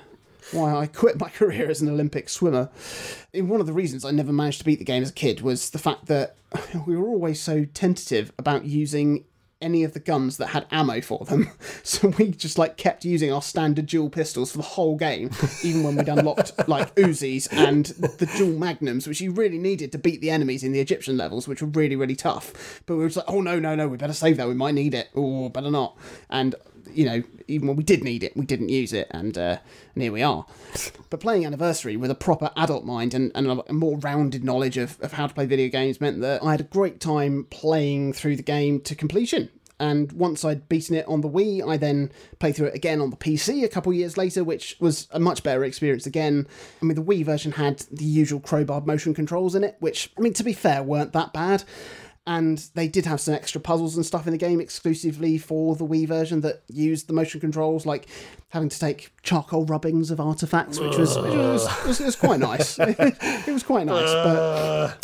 [0.51, 2.69] why I quit my career as an Olympic swimmer.
[3.33, 5.41] And one of the reasons I never managed to beat the game as a kid
[5.41, 6.35] was the fact that
[6.85, 9.25] we were always so tentative about using
[9.61, 11.49] any of the guns that had ammo for them.
[11.85, 15.29] So we just like kept using our standard dual pistols for the whole game,
[15.63, 19.99] even when we'd unlocked like Uzis and the dual magnums, which you really needed to
[19.99, 22.81] beat the enemies in the Egyptian levels, which were really, really tough.
[22.87, 24.47] But we were just like, oh no, no, no, we better save that.
[24.47, 25.09] We might need it.
[25.13, 25.95] or better not.
[26.27, 26.55] And
[26.93, 29.57] you know, even when we did need it, we didn't use it, and uh,
[29.93, 30.45] and here we are.
[31.09, 34.99] But playing Anniversary with a proper adult mind and, and a more rounded knowledge of,
[35.01, 38.35] of how to play video games meant that I had a great time playing through
[38.35, 39.49] the game to completion.
[39.77, 43.09] And once I'd beaten it on the Wii, I then played through it again on
[43.09, 46.47] the PC a couple years later, which was a much better experience again.
[46.81, 50.21] I mean, the Wii version had the usual crowbar motion controls in it, which, I
[50.21, 51.65] mean, to be fair, weren't that bad
[52.27, 55.85] and they did have some extra puzzles and stuff in the game exclusively for the
[55.85, 58.07] Wii version that used the motion controls, like
[58.49, 62.79] having to take charcoal rubbings of artifacts, which was which was, was, was quite nice.
[62.79, 64.97] it was quite nice, but.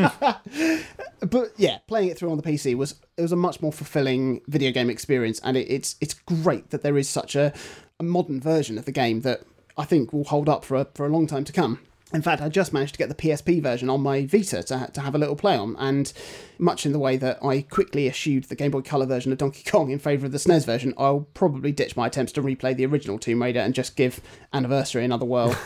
[1.30, 4.40] but yeah, playing it through on the PC was it was a much more fulfilling
[4.48, 7.52] video game experience, and it, it's it's great that there is such a,
[7.98, 9.42] a modern version of the game that
[9.76, 11.80] I think will hold up for a, for a long time to come.
[12.12, 15.00] In fact, I just managed to get the PSP version on my Vita to, to
[15.00, 16.12] have a little play on, and
[16.58, 19.62] much in the way that I quickly eschewed the Game Boy Color version of Donkey
[19.68, 22.86] Kong in favour of the SNES version, I'll probably ditch my attempts to replay the
[22.86, 24.20] original Tomb Raider and just give
[24.52, 25.56] Anniversary another whirl.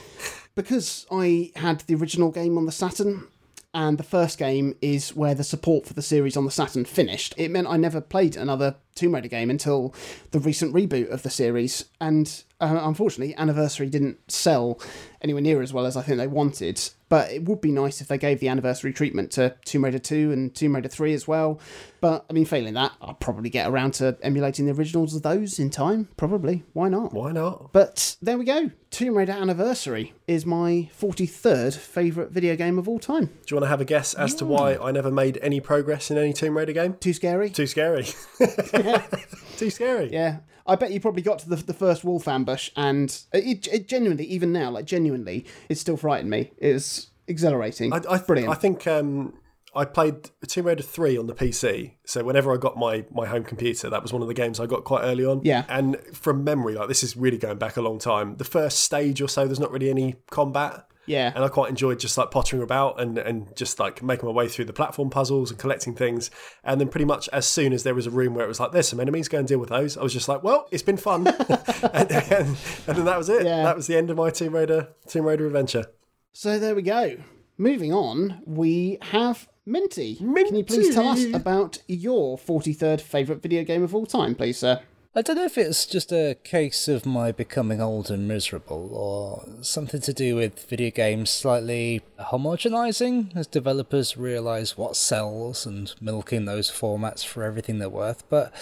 [0.56, 3.28] because I had the original game on the Saturn,
[3.74, 7.34] and the first game is where the support for the series on the Saturn finished.
[7.36, 9.94] It meant I never played another Tomb Raider game until
[10.30, 14.80] the recent reboot of the series, and uh, unfortunately, Anniversary didn't sell
[15.20, 16.80] anywhere near as well as I think they wanted.
[17.12, 20.32] But it would be nice if they gave the anniversary treatment to Tomb Raider 2
[20.32, 21.60] and Tomb Raider 3 as well.
[22.00, 25.58] But I mean, failing that, I'll probably get around to emulating the originals of those
[25.58, 26.08] in time.
[26.16, 26.64] Probably.
[26.72, 27.12] Why not?
[27.12, 27.70] Why not?
[27.74, 28.70] But there we go.
[28.90, 33.26] Tomb Raider Anniversary is my 43rd favourite video game of all time.
[33.26, 34.38] Do you want to have a guess as yeah.
[34.38, 36.94] to why I never made any progress in any Tomb Raider game?
[36.94, 37.50] Too scary?
[37.50, 38.06] Too scary.
[39.58, 40.10] Too scary.
[40.10, 40.38] Yeah.
[40.66, 44.24] I bet you probably got to the, the first wolf ambush, and it, it genuinely,
[44.26, 46.52] even now, like genuinely, it still frightened me.
[46.58, 47.92] It was exhilarating.
[47.92, 48.50] I, I Brilliant.
[48.50, 49.34] I think um,
[49.74, 51.92] I played Tomb Raider 3 on the PC.
[52.04, 54.66] So whenever I got my, my home computer, that was one of the games I
[54.66, 55.40] got quite early on.
[55.44, 55.64] Yeah.
[55.68, 58.36] And from memory, like this is really going back a long time.
[58.36, 60.86] The first stage or so, there's not really any combat.
[61.06, 61.32] Yeah.
[61.34, 64.48] And I quite enjoyed just like pottering about and, and just like making my way
[64.48, 66.30] through the platform puzzles and collecting things.
[66.64, 68.72] And then pretty much as soon as there was a room where it was like,
[68.72, 70.96] there's some enemies, go and deal with those, I was just like, well, it's been
[70.96, 71.26] fun.
[71.92, 73.44] and, and, and, then that was it.
[73.44, 73.62] Yeah.
[73.64, 75.86] That was the end of my Tomb Raider, Tomb Raider adventure.
[76.32, 77.16] So there we go.
[77.58, 80.18] Moving on, we have Minty.
[80.20, 80.48] Minty.
[80.48, 84.58] Can you please tell us about your 43rd favourite video game of all time, please,
[84.58, 84.80] sir?
[85.14, 89.44] I don't know if it's just a case of my becoming old and miserable, or
[89.62, 96.46] something to do with video games slightly homogenizing as developers realize what sells and milking
[96.46, 98.54] those formats for everything they're worth, but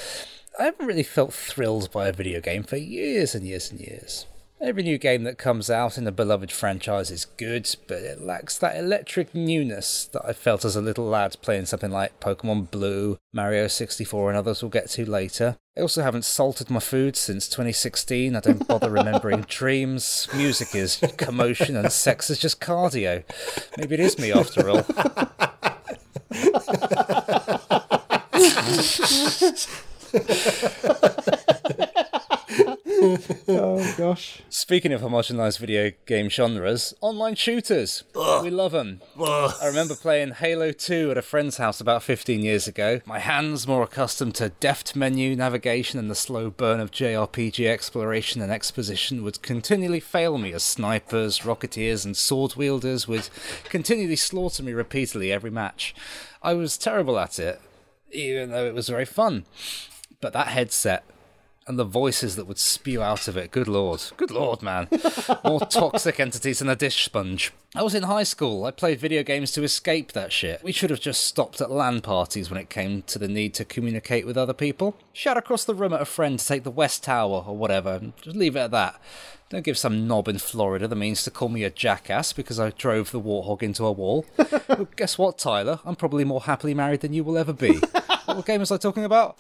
[0.58, 4.26] I haven't really felt thrilled by a video game for years and years and years.
[4.62, 8.58] Every new game that comes out in a beloved franchise is good, but it lacks
[8.58, 13.16] that electric newness that I felt as a little lad playing something like Pokemon Blue,
[13.32, 15.56] Mario 64, and others we'll get to later.
[15.78, 18.36] I also haven't salted my food since 2016.
[18.36, 20.28] I don't bother remembering dreams.
[20.34, 23.24] Music is commotion, and sex is just cardio.
[23.78, 24.84] Maybe it is me after all.
[33.48, 34.42] oh gosh.
[34.48, 38.02] Speaking of homogenized video game genres, online shooters.
[38.16, 38.42] Ugh.
[38.42, 39.00] We love them.
[39.18, 39.54] Ugh.
[39.62, 43.00] I remember playing Halo 2 at a friend's house about 15 years ago.
[43.06, 48.42] My hands more accustomed to deft menu navigation and the slow burn of JRPG exploration
[48.42, 53.28] and exposition would continually fail me as snipers, rocketeers, and sword wielders would
[53.64, 55.94] continually slaughter me repeatedly every match.
[56.42, 57.60] I was terrible at it,
[58.10, 59.44] even though it was very fun.
[60.20, 61.04] But that headset
[61.66, 63.50] and the voices that would spew out of it.
[63.50, 64.02] Good lord.
[64.16, 64.88] Good lord, man.
[65.44, 67.52] More toxic entities than a dish sponge.
[67.74, 68.64] I was in high school.
[68.64, 70.64] I played video games to escape that shit.
[70.64, 73.64] We should have just stopped at LAN parties when it came to the need to
[73.64, 74.96] communicate with other people.
[75.12, 78.00] Shout across the room at a friend to take the West Tower or whatever.
[78.22, 79.00] Just leave it at that.
[79.50, 82.70] Don't give some knob in Florida the means to call me a jackass because I
[82.70, 84.24] drove the warthog into a wall.
[84.68, 85.80] well, guess what, Tyler?
[85.84, 87.76] I'm probably more happily married than you will ever be.
[88.26, 89.36] what game was I talking about?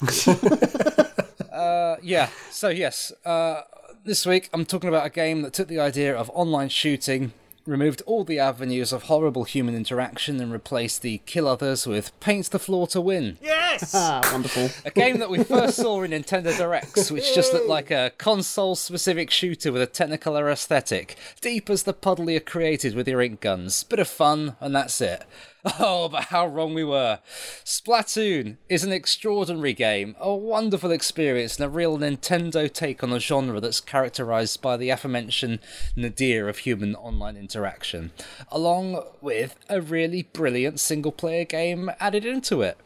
[1.60, 2.30] Uh, yeah.
[2.50, 3.62] So yes, uh,
[4.04, 7.32] this week I'm talking about a game that took the idea of online shooting,
[7.66, 12.50] removed all the avenues of horrible human interaction and replaced the kill others with paint
[12.50, 13.36] the floor to win.
[13.42, 13.94] Yes!
[13.94, 14.70] Ah, wonderful.
[14.84, 18.74] A game that we first saw in Nintendo Directs, which just looked like a console
[18.74, 23.40] specific shooter with a technicolor aesthetic, deep as the puddle you created with your ink
[23.40, 23.84] guns.
[23.84, 25.24] Bit of fun, and that's it.
[25.78, 27.20] Oh, but how wrong we were.
[27.64, 33.20] Splatoon is an extraordinary game, a wonderful experience, and a real Nintendo take on a
[33.20, 35.58] genre that's characterized by the aforementioned
[35.96, 38.10] nadir of human online interaction,
[38.50, 42.78] along with a really brilliant single player game added into it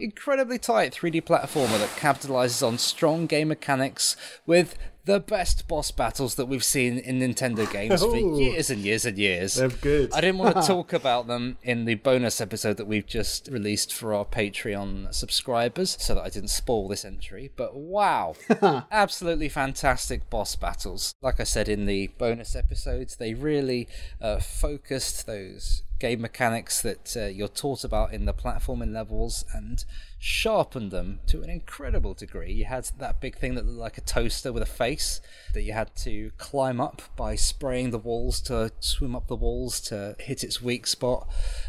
[0.00, 4.16] incredibly tight 3D platformer that capitalizes on strong game mechanics
[4.46, 9.04] with the best boss battles that we've seen in Nintendo games for years and years
[9.04, 9.54] and years.
[9.54, 10.12] They're good.
[10.12, 13.92] I didn't want to talk about them in the bonus episode that we've just released
[13.92, 18.34] for our Patreon subscribers so that I didn't spoil this entry, but wow.
[18.90, 21.14] Absolutely fantastic boss battles.
[21.22, 23.88] Like I said in the bonus episodes, they really
[24.20, 29.84] uh, focused those game mechanics that uh, you're taught about in the platforming levels and
[30.18, 32.52] sharpened them to an incredible degree.
[32.52, 35.20] You had that big thing that looked like a toaster with a face
[35.54, 39.78] that you had to climb up by spraying the walls to swim up the walls
[39.82, 41.28] to hit its weak spot.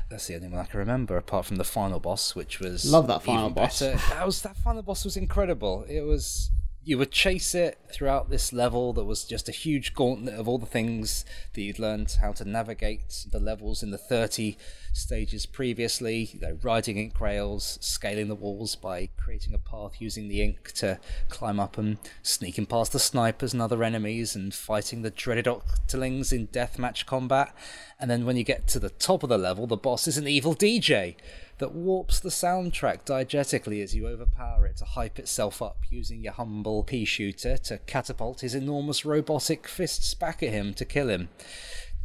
[0.10, 3.08] That's the only one I can remember, apart from the final boss, which was love
[3.08, 3.80] that final boss.
[3.80, 5.86] That was that final boss was incredible.
[5.88, 6.52] It was
[6.84, 10.58] you would chase it throughout this level that was just a huge gauntlet of all
[10.58, 14.58] the things that you'd learned how to navigate the levels in the 30
[14.92, 20.28] stages previously you know, riding ink rails scaling the walls by creating a path using
[20.28, 25.04] the ink to climb up and sneaking past the snipers and other enemies and fighting
[25.04, 27.56] the dreaded octolings in deathmatch combat.
[28.00, 30.28] And then when you get to the top of the level the boss is an
[30.28, 31.16] evil dj
[31.62, 36.34] that warps the soundtrack diegetically as you overpower it to hype itself up using your
[36.34, 41.30] humble pea shooter to catapult his enormous robotic fists back at him to kill him.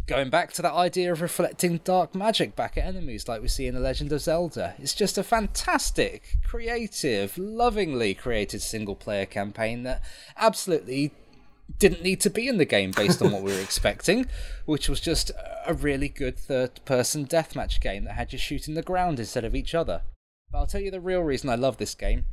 [0.06, 3.66] Going back to that idea of reflecting dark magic back at enemies like we see
[3.66, 9.82] in The Legend of Zelda, it's just a fantastic, creative, lovingly created single player campaign
[9.82, 10.02] that
[10.36, 11.12] absolutely
[11.78, 14.26] didn't need to be in the game based on what we were expecting,
[14.64, 15.30] which was just
[15.66, 19.54] a really good third person deathmatch game that had you shooting the ground instead of
[19.54, 20.02] each other.
[20.50, 22.24] But I'll tell you the real reason I love this game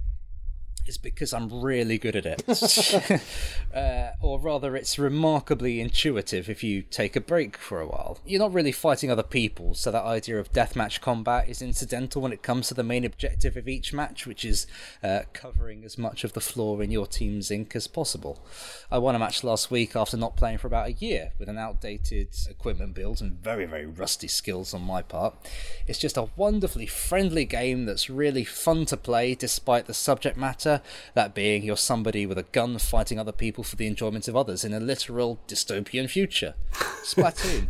[0.86, 2.44] is because I'm really good at it.
[3.76, 8.20] uh, or rather, it's remarkably intuitive if you take a break for a while.
[8.26, 12.34] You're not really fighting other people, so that idea of deathmatch combat is incidental when
[12.34, 14.68] it comes to the main objective of each match, which is
[15.04, 18.46] uh, covering as much of the floor in your team's ink as possible.
[18.92, 21.58] I won a match last week after not playing for about a year with an
[21.58, 25.36] outdated equipment build and very, very rusty skills on my part.
[25.88, 30.73] It's just a wonderfully friendly game that's really fun to play despite the subject matter
[31.14, 34.64] that being you're somebody with a gun fighting other people for the enjoyment of others
[34.64, 36.56] in a literal dystopian future.
[37.04, 37.70] Splatoon,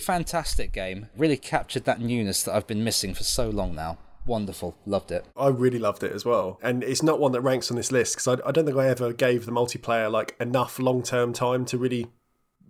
[0.00, 1.08] fantastic game.
[1.16, 4.76] Really captured that newness that I've been missing for so long now wonderful.
[4.86, 5.26] Loved it.
[5.36, 6.58] I really loved it as well.
[6.62, 8.88] And it's not one that ranks on this list because I, I, don't think I
[8.88, 12.06] ever gave the multiplayer like enough long term time to really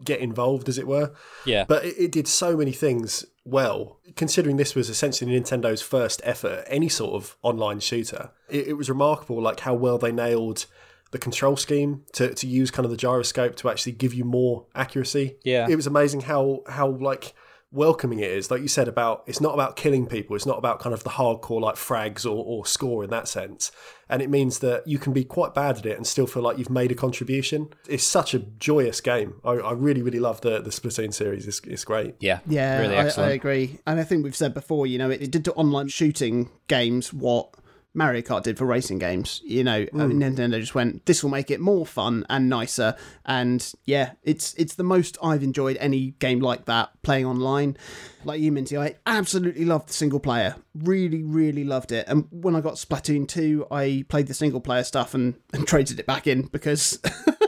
[0.05, 1.13] get involved, as it were.
[1.45, 1.65] Yeah.
[1.67, 3.99] But it, it, did so many things well.
[4.17, 8.89] Considering this was essentially Nintendo's first effort, any sort of online shooter, it, it was
[8.89, 10.67] remarkable, like how well they nailed
[11.13, 14.67] the control scheme to, to use kind of the gyroscope to actually give you more
[14.75, 15.37] accuracy.
[15.45, 15.69] Yeah.
[15.69, 17.35] It was amazing how how like
[17.73, 18.51] welcoming it is.
[18.51, 20.37] Like you said about it's not about killing people.
[20.37, 23.73] It's not about kind of the hardcore like frags or, or score in that sense.
[24.09, 26.59] And it means that you can be quite bad at it and still feel like
[26.59, 27.73] you've made a contribution.
[27.89, 29.41] It's such a joyous game.
[29.43, 31.49] I, I really, really love the the Splatoon series.
[31.49, 32.15] It's, it's great.
[32.21, 33.79] Yeah, yeah, really I, I, agree.
[33.87, 37.13] And I think we've said before, you know, it, it did to online shooting games
[37.13, 37.55] what
[37.95, 39.41] Mario Kart did for racing games.
[39.45, 40.13] You know, mm.
[40.13, 42.97] Nintendo just went, this will make it more fun and nicer.
[43.27, 47.77] And yeah, it's it's the most I've enjoyed any game like that playing online.
[48.25, 50.57] Like you, Minty, I absolutely loved the single player.
[50.75, 52.07] Really, really loved it.
[52.09, 55.99] And when I got Splatoon 2, I played the single player stuff and, and traded
[55.99, 56.99] it back in because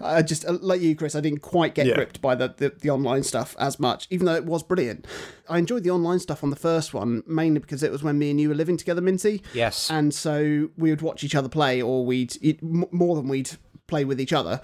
[0.00, 1.14] I just uh, like you, Chris.
[1.14, 1.94] I didn't quite get yeah.
[1.94, 5.06] gripped by the, the, the online stuff as much, even though it was brilliant.
[5.48, 8.30] I enjoyed the online stuff on the first one mainly because it was when me
[8.30, 9.42] and you were living together, Minty.
[9.52, 13.50] Yes, and so we would watch each other play, or we'd it, more than we'd
[13.88, 14.58] play with each other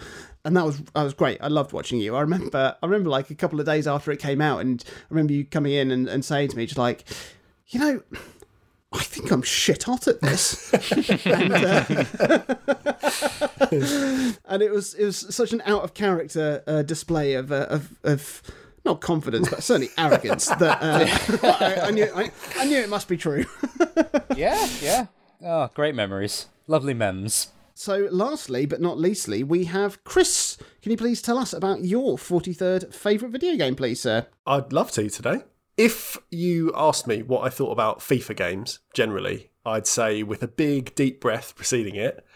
[0.45, 3.29] and that was that was great i loved watching you i remember i remember like
[3.29, 6.09] a couple of days after it came out and i remember you coming in and,
[6.09, 7.05] and saying to me just like
[7.67, 8.03] you know
[8.91, 10.73] I think I'm shit hot at this.
[11.27, 11.85] and, uh,
[14.47, 17.93] and, it was it was such an out of character uh, display of, uh, of
[18.03, 18.43] of
[18.85, 21.07] not confidence, but certainly arrogance that uh,
[21.47, 23.45] I, I, knew I, I, knew it must be true.
[24.35, 25.07] yeah, yeah.
[25.45, 27.49] Oh, great memories, lovely memes.
[27.75, 30.57] So, lastly but not leastly, we have Chris.
[30.81, 34.27] Can you please tell us about your 43rd favourite video game, please, sir?
[34.47, 35.43] I'd love to today.
[35.79, 40.49] If you asked me what I thought about FIFA games generally, I'd say with a
[40.49, 42.27] big deep breath preceding it,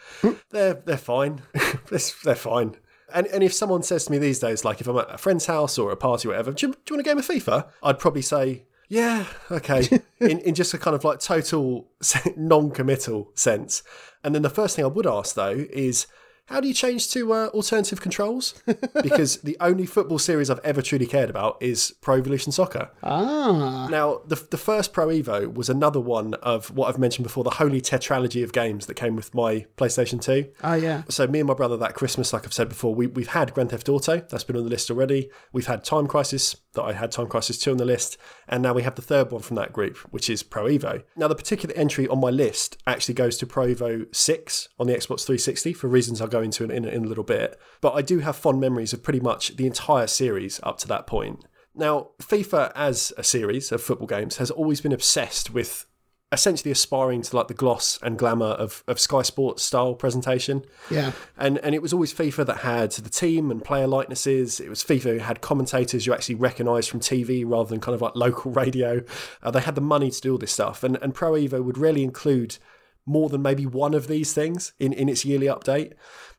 [0.51, 1.43] they're they're fine.
[1.91, 2.77] they're fine.
[3.13, 5.47] And, and if someone says to me these days, like if I'm at a friend's
[5.47, 7.69] house or a party or whatever, do you, do you want a game of FIFA?
[7.83, 9.89] I'd probably say, yeah, okay,
[10.21, 11.89] in, in just a kind of like total
[12.37, 13.83] non committal sense.
[14.23, 16.07] And then the first thing I would ask though is,
[16.47, 18.61] how do you change to uh, alternative controls?
[19.03, 22.91] because the only football series I've ever truly cared about is Pro Evolution Soccer.
[23.03, 23.89] Ah.
[23.91, 27.51] Now, the, the first Pro Evo was another one of what I've mentioned before the
[27.51, 30.51] holy tetralogy of games that came with my PlayStation 2.
[30.65, 31.03] Oh, yeah.
[31.09, 33.71] So, me and my brother that Christmas, like I've said before, we, we've had Grand
[33.71, 35.31] Theft Auto, that's been on the list already.
[35.53, 38.17] We've had Time Crisis, that I had Time Crisis 2 on the list.
[38.49, 41.03] And now we have the third one from that group, which is Pro Evo.
[41.17, 44.95] Now, the particular entry on my list actually goes to Pro Evo 6 on the
[44.95, 47.59] Xbox 360 for reasons I'll go into in, in, in a little bit.
[47.81, 51.07] But I do have fond memories of pretty much the entire series up to that
[51.07, 51.45] point.
[51.75, 55.87] Now, FIFA as a series of football games has always been obsessed with
[56.33, 60.65] essentially aspiring to like the gloss and glamour of, of Sky Sports style presentation.
[60.91, 61.13] Yeah.
[61.37, 64.59] And and it was always FIFA that had the team and player likenesses.
[64.59, 68.01] It was FIFA who had commentators you actually recognised from TV rather than kind of
[68.01, 69.03] like local radio.
[69.43, 70.83] Uh, they had the money to do all this stuff.
[70.83, 72.59] And, and Pro Evo would rarely include
[73.05, 75.93] more than maybe one of these things in, in its yearly update.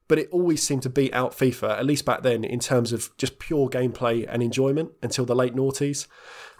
[0.07, 3.15] But it always seemed to beat out FIFA, at least back then, in terms of
[3.17, 6.07] just pure gameplay and enjoyment until the late noughties.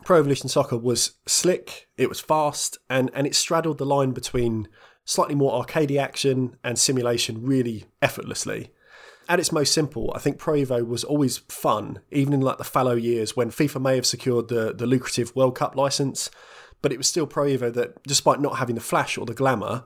[0.03, 4.67] Pro Evolution Soccer was slick, it was fast, and, and it straddled the line between
[5.05, 8.71] slightly more arcadey action and simulation really effortlessly.
[9.29, 12.63] At its most simple, I think Pro Evo was always fun, even in like the
[12.63, 16.29] fallow years when FIFA may have secured the, the lucrative World Cup license,
[16.81, 19.85] but it was still Pro Evo that, despite not having the flash or the glamour,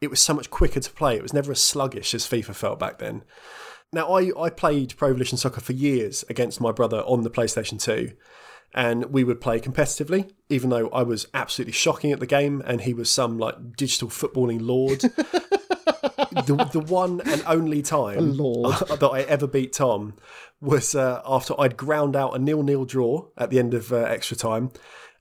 [0.00, 1.16] it was so much quicker to play.
[1.16, 3.24] It was never as sluggish as FIFA felt back then.
[3.92, 7.80] Now, I, I played Pro Evolution Soccer for years against my brother on the PlayStation
[7.80, 8.12] 2,
[8.74, 12.82] and we would play competitively, even though I was absolutely shocking at the game and
[12.82, 15.00] he was some like digital footballing lord.
[16.46, 20.14] the, the one and only time that I ever beat Tom
[20.60, 24.36] was uh, after I'd ground out a nil-nil draw at the end of uh, extra
[24.36, 24.70] time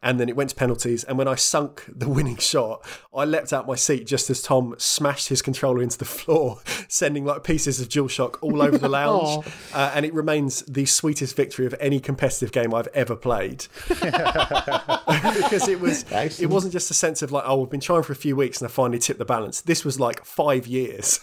[0.03, 1.03] and then it went to penalties.
[1.03, 2.85] And when I sunk the winning shot,
[3.15, 7.25] I leapt out my seat just as Tom smashed his controller into the floor, sending
[7.25, 9.45] like pieces of DualShock all over the lounge.
[9.73, 15.67] uh, and it remains the sweetest victory of any competitive game I've ever played, because
[15.67, 16.39] it was Excellent.
[16.39, 18.61] it wasn't just a sense of like oh we've been trying for a few weeks
[18.61, 19.61] and I finally tipped the balance.
[19.61, 21.19] This was like five years,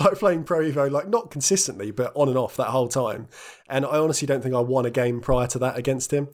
[0.00, 3.28] like playing Pro Evo, like not consistently but on and off that whole time.
[3.68, 6.28] And I honestly don't think I won a game prior to that against him.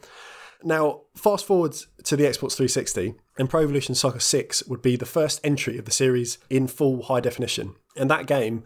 [0.64, 5.06] Now, fast forward to the Xbox 360, and Pro Evolution Soccer 6 would be the
[5.06, 7.74] first entry of the series in full high definition.
[7.96, 8.64] And that game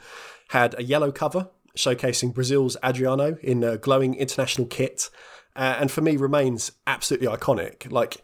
[0.49, 5.11] had a yellow cover showcasing Brazil's Adriano in a glowing international kit,
[5.55, 7.91] uh, and for me remains absolutely iconic.
[7.91, 8.23] Like,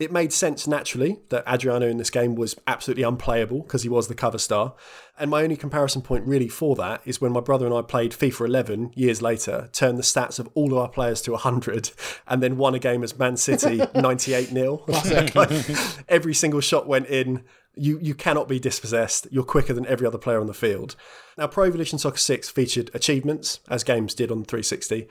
[0.00, 4.08] it made sense naturally that Adriano in this game was absolutely unplayable because he was
[4.08, 4.74] the cover star.
[5.18, 8.12] And my only comparison point really for that is when my brother and I played
[8.12, 11.90] FIFA 11 years later, turned the stats of all of our players to 100,
[12.26, 14.84] and then won a game as Man City 98 0.
[15.34, 15.52] like,
[16.08, 17.44] every single shot went in.
[17.76, 19.28] You, you cannot be dispossessed.
[19.30, 20.96] You're quicker than every other player on the field.
[21.36, 25.08] Now, Pro Evolution Soccer 6 featured achievements, as games did on the 360,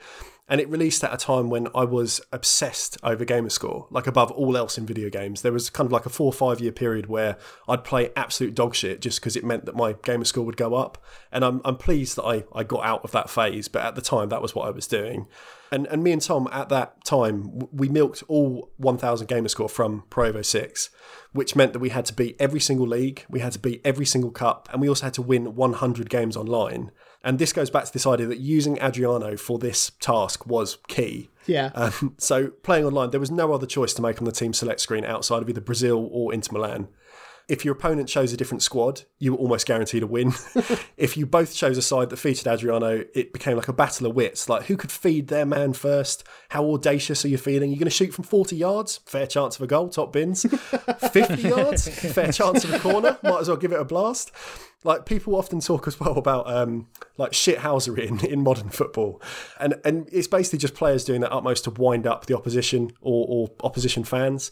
[0.50, 4.56] and it released at a time when I was obsessed over gamerscore, like above all
[4.56, 5.42] else in video games.
[5.42, 7.36] There was kind of like a four or five year period where
[7.68, 10.98] I'd play absolute dog shit just because it meant that my gamerscore would go up.
[11.30, 14.00] And I'm, I'm pleased that I, I got out of that phase, but at the
[14.00, 15.28] time that was what I was doing.
[15.70, 20.32] And, and me and Tom at that time, we milked all 1000 gamerscore from Pro
[20.32, 20.90] Evo 6,
[21.30, 24.04] which meant that we had to beat every single league, we had to beat every
[24.04, 26.90] single cup, and we also had to win 100 games online.
[27.22, 31.28] And this goes back to this idea that using Adriano for this task was key.
[31.46, 31.70] Yeah.
[31.74, 34.80] Um, so playing online, there was no other choice to make on the team select
[34.80, 36.88] screen outside of either Brazil or Inter Milan.
[37.50, 40.32] If your opponent chose a different squad, you were almost guaranteed a win.
[40.96, 44.14] if you both chose a side that featured Adriano, it became like a battle of
[44.14, 44.48] wits.
[44.48, 46.22] Like, who could feed their man first?
[46.50, 47.70] How audacious are you feeling?
[47.70, 49.00] You're going to shoot from 40 yards?
[49.04, 50.42] Fair chance of a goal, top bins.
[51.12, 51.88] 50 yards?
[52.12, 53.18] Fair chance of a corner?
[53.24, 54.30] Might as well give it a blast
[54.82, 56.88] like people often talk as well about um,
[57.18, 59.20] like shithousery in, in modern football,
[59.58, 63.26] and and it's basically just players doing their utmost to wind up the opposition or,
[63.28, 64.50] or opposition fans.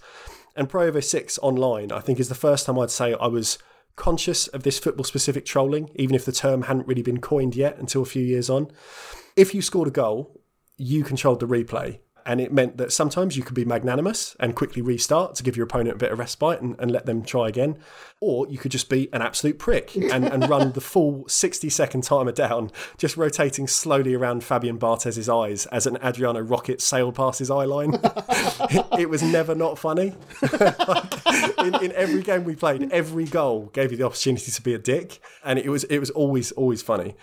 [0.58, 3.58] And Pro Evo Six online, I think, is the first time I'd say I was
[3.94, 7.78] conscious of this football specific trolling, even if the term hadn't really been coined yet
[7.78, 8.72] until a few years on.
[9.36, 10.40] If you scored a goal,
[10.76, 14.82] you controlled the replay, And it meant that sometimes you could be magnanimous and quickly
[14.82, 17.78] restart to give your opponent a bit of respite and, and let them try again.
[18.20, 22.02] Or you could just be an absolute prick and, and run the full 60 second
[22.02, 27.38] timer down, just rotating slowly around Fabien Barthez's eyes as an Adriano rocket sailed past
[27.38, 27.94] his eye line.
[27.94, 30.14] it, it, was never not funny.
[31.58, 34.78] in, in every game we played, every goal gave you the opportunity to be a
[34.78, 35.20] dick.
[35.44, 37.14] And it was, it was always, always funny.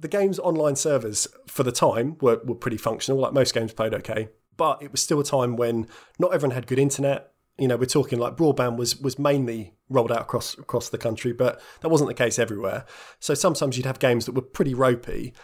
[0.00, 3.92] The game's online servers for the time were, were pretty functional, like most games played
[3.94, 5.88] okay but it was still a time when
[6.18, 7.32] not everyone had good internet.
[7.58, 11.32] You know, we're talking like broadband was was mainly rolled out across across the country,
[11.32, 12.84] but that wasn't the case everywhere.
[13.20, 15.34] So sometimes you'd have games that were pretty ropey.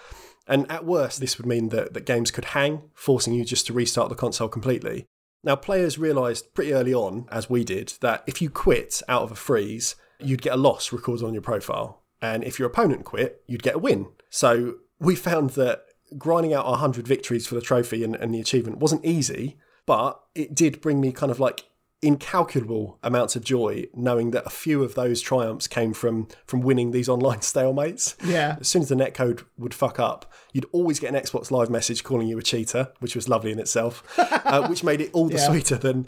[0.46, 3.72] And at worst, this would mean that, that games could hang, forcing you just to
[3.72, 5.06] restart the console completely.
[5.44, 9.30] Now, players realised pretty early on, as we did, that if you quit out of
[9.30, 12.02] a freeze, you'd get a loss recorded on your profile.
[12.20, 14.08] And if your opponent quit, you'd get a win.
[14.28, 15.84] So we found that
[16.18, 20.54] grinding out 100 victories for the trophy and, and the achievement wasn't easy, but it
[20.54, 21.64] did bring me kind of like
[22.02, 26.92] incalculable amounts of joy knowing that a few of those triumphs came from from winning
[26.92, 28.14] these online stalemates.
[28.24, 28.56] Yeah.
[28.60, 32.02] As soon as the netcode would fuck up, you'd always get an Xbox Live message
[32.02, 35.34] calling you a cheater, which was lovely in itself, uh, which made it all the
[35.34, 35.46] yeah.
[35.46, 36.06] sweeter than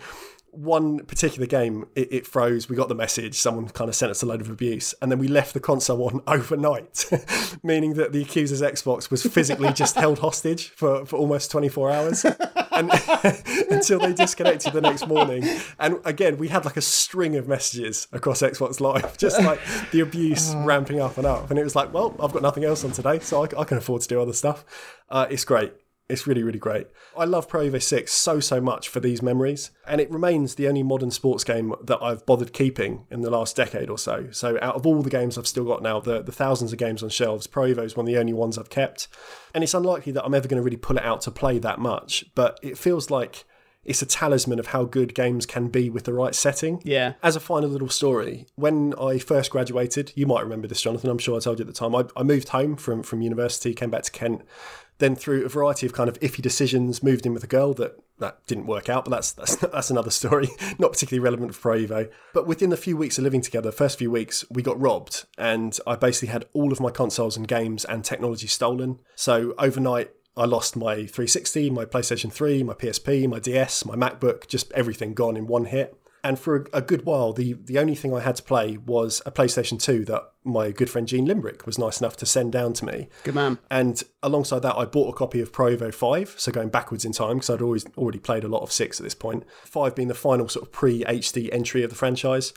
[0.52, 2.68] one particular game, it, it, froze.
[2.68, 3.36] We got the message.
[3.36, 6.04] Someone kind of sent us a load of abuse, and then we left the console
[6.04, 7.06] on overnight,
[7.62, 12.24] meaning that the accuser's Xbox was physically just held hostage for, for almost 24 hours
[12.24, 12.90] and,
[13.70, 15.48] until they disconnected the next morning.
[15.78, 20.00] And again, we had like a string of messages across Xbox Live, just like the
[20.00, 20.58] abuse uh.
[20.58, 21.50] ramping up and up.
[21.50, 23.78] And it was like, well, I've got nothing else on today, so I, I can
[23.78, 24.64] afford to do other stuff.
[25.08, 25.72] Uh, it's great.
[26.12, 26.88] It's really, really great.
[27.16, 30.68] I love Pro Evo 6 so, so much for these memories, and it remains the
[30.68, 34.28] only modern sports game that I've bothered keeping in the last decade or so.
[34.30, 37.02] So, out of all the games I've still got now, the, the thousands of games
[37.02, 39.08] on shelves, Pro Evo is one of the only ones I've kept.
[39.54, 41.78] And it's unlikely that I'm ever going to really pull it out to play that
[41.78, 43.44] much, but it feels like
[43.84, 46.80] it's a talisman of how good games can be with the right setting.
[46.84, 47.14] Yeah.
[47.22, 51.10] As a final little story, when I first graduated, you might remember this, Jonathan.
[51.10, 51.94] I'm sure I told you at the time.
[51.94, 54.42] I, I moved home from from university, came back to Kent,
[55.02, 57.98] then through a variety of kind of iffy decisions, moved in with a girl that
[58.18, 60.48] that didn't work out, but that's that's that's another story,
[60.78, 62.10] not particularly relevant for Pro Evo.
[62.32, 65.78] But within a few weeks of living together, first few weeks, we got robbed, and
[65.86, 69.00] I basically had all of my consoles and games and technology stolen.
[69.16, 74.46] So overnight, I lost my 360, my PlayStation 3, my PSP, my DS, my MacBook,
[74.46, 75.98] just everything gone in one hit.
[76.24, 79.20] And for a, a, good while, the, the only thing I had to play was
[79.26, 82.72] a PlayStation 2 that my good friend Gene Limbrick was nice enough to send down
[82.74, 83.08] to me.
[83.24, 83.58] Good man.
[83.70, 87.12] And alongside that, I bought a copy of Pro Evo 5, so going backwards in
[87.12, 89.44] time, because I'd always already played a lot of 6 at this point.
[89.64, 92.52] 5 being the final sort of pre HD entry of the franchise.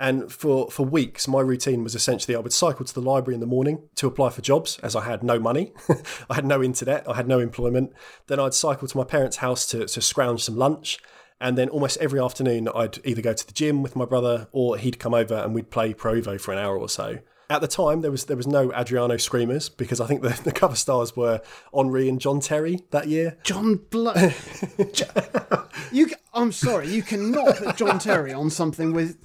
[0.00, 3.40] And for, for weeks, my routine was essentially I would cycle to the library in
[3.40, 5.72] the morning to apply for jobs, as I had no money.
[6.30, 7.92] I had no internet, I had no employment.
[8.28, 10.98] Then I'd cycle to my parents' house to, to scrounge some lunch.
[11.40, 14.76] And then almost every afternoon, I'd either go to the gym with my brother or
[14.76, 17.18] he'd come over and we'd play Pro Evo for an hour or so.
[17.50, 20.52] At the time, there was there was no Adriano screamers because I think the, the
[20.52, 21.40] cover stars were
[21.74, 23.38] Henry and John Terry that year.
[23.42, 24.34] John Blood.
[25.92, 29.16] you, I'm sorry, you cannot put John Terry on something with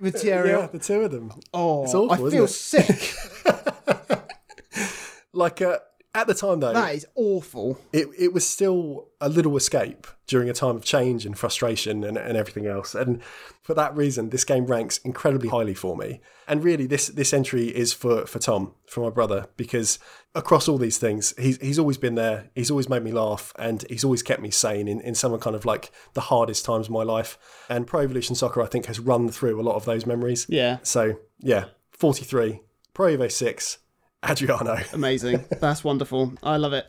[0.00, 0.50] with Thierry.
[0.50, 1.32] Yeah, the two of them.
[1.54, 3.14] Oh, awful, I feel sick.
[5.32, 5.78] like uh,
[6.18, 7.78] at the time, though, that is awful.
[7.92, 12.16] It it was still a little escape during a time of change and frustration and,
[12.16, 12.94] and everything else.
[12.94, 13.22] And
[13.62, 16.20] for that reason, this game ranks incredibly highly for me.
[16.46, 19.98] And really, this this entry is for for Tom, for my brother, because
[20.34, 22.50] across all these things, he's he's always been there.
[22.54, 25.56] He's always made me laugh, and he's always kept me sane in in some kind
[25.56, 27.38] of like the hardest times of my life.
[27.68, 30.46] And Pro Evolution Soccer, I think, has run through a lot of those memories.
[30.48, 30.78] Yeah.
[30.82, 32.60] So yeah, forty three,
[32.94, 33.78] Pro Evo six
[34.26, 34.78] Adriano.
[34.92, 35.44] Amazing.
[35.60, 36.32] That's wonderful.
[36.42, 36.86] I love it.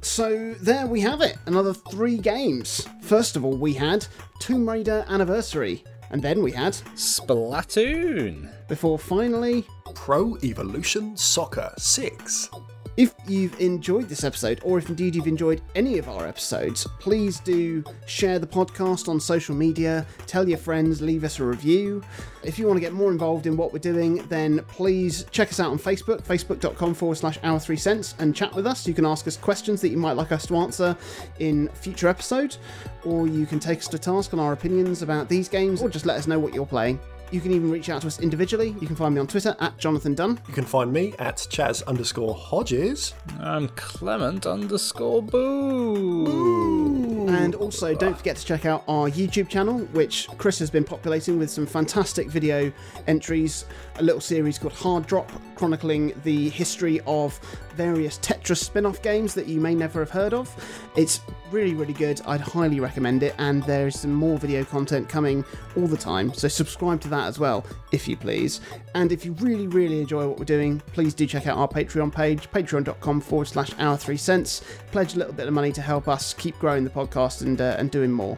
[0.00, 1.36] So there we have it.
[1.46, 2.86] Another three games.
[3.02, 4.06] First of all, we had
[4.38, 5.82] Tomb Raider Anniversary.
[6.10, 8.50] And then we had Splatoon.
[8.68, 12.50] Before finally, Pro Evolution Soccer 6.
[12.98, 17.38] If you've enjoyed this episode, or if indeed you've enjoyed any of our episodes, please
[17.38, 22.02] do share the podcast on social media, tell your friends, leave us a review.
[22.42, 25.60] If you want to get more involved in what we're doing, then please check us
[25.60, 28.84] out on Facebook, facebook.com forward slash our three cents, and chat with us.
[28.84, 30.96] You can ask us questions that you might like us to answer
[31.38, 32.58] in future episodes,
[33.04, 36.04] or you can take us to task on our opinions about these games, or just
[36.04, 36.98] let us know what you're playing.
[37.30, 38.74] You can even reach out to us individually.
[38.80, 40.40] You can find me on Twitter at Jonathan Dunn.
[40.48, 43.12] You can find me at Chaz underscore Hodges.
[43.38, 47.28] I'm Clement underscore Boo.
[47.28, 51.38] And also, don't forget to check out our YouTube channel, which Chris has been populating
[51.38, 52.72] with some fantastic video
[53.06, 53.66] entries.
[53.96, 57.38] A little series called Hard Drop, chronicling the history of
[57.78, 60.52] various Tetris spin off games that you may never have heard of.
[60.96, 61.20] It's
[61.52, 62.20] really, really good.
[62.26, 65.44] I'd highly recommend it, and there's some more video content coming
[65.76, 68.60] all the time, so subscribe to that as well, if you please.
[68.96, 72.12] And if you really, really enjoy what we're doing, please do check out our Patreon
[72.12, 74.62] page, patreon.com forward slash our three cents.
[74.90, 77.76] Pledge a little bit of money to help us keep growing the podcast and, uh,
[77.78, 78.36] and doing more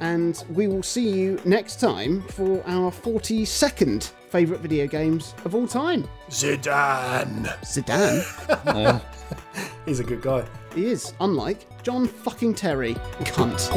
[0.00, 5.66] and we will see you next time for our 42nd favourite video games of all
[5.66, 6.06] time.
[6.30, 7.46] Zidane.
[7.62, 9.02] Zidane?
[9.86, 10.44] He's a good guy.
[10.74, 12.94] He is, unlike John fucking Terry.
[13.20, 13.70] Cunt.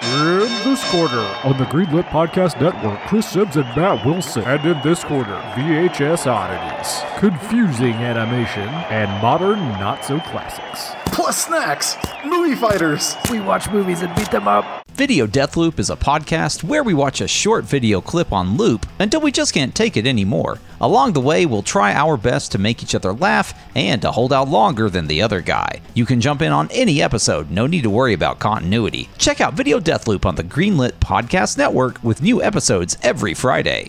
[0.00, 4.44] In this quarter on the Greenlit Podcast Network, Chris Sims and Matt Wilson.
[4.44, 10.92] And in this quarter, VHS oddities, confusing animation, and modern not so classics.
[11.18, 13.16] Plus snacks, movie fighters.
[13.28, 14.84] We watch movies and beat them up.
[14.92, 18.86] Video Death Loop is a podcast where we watch a short video clip on loop
[19.00, 20.60] until we just can't take it anymore.
[20.80, 24.32] Along the way, we'll try our best to make each other laugh and to hold
[24.32, 25.80] out longer than the other guy.
[25.92, 29.08] You can jump in on any episode, no need to worry about continuity.
[29.18, 33.86] Check out Video Death Loop on the Greenlit Podcast Network with new episodes every Friday.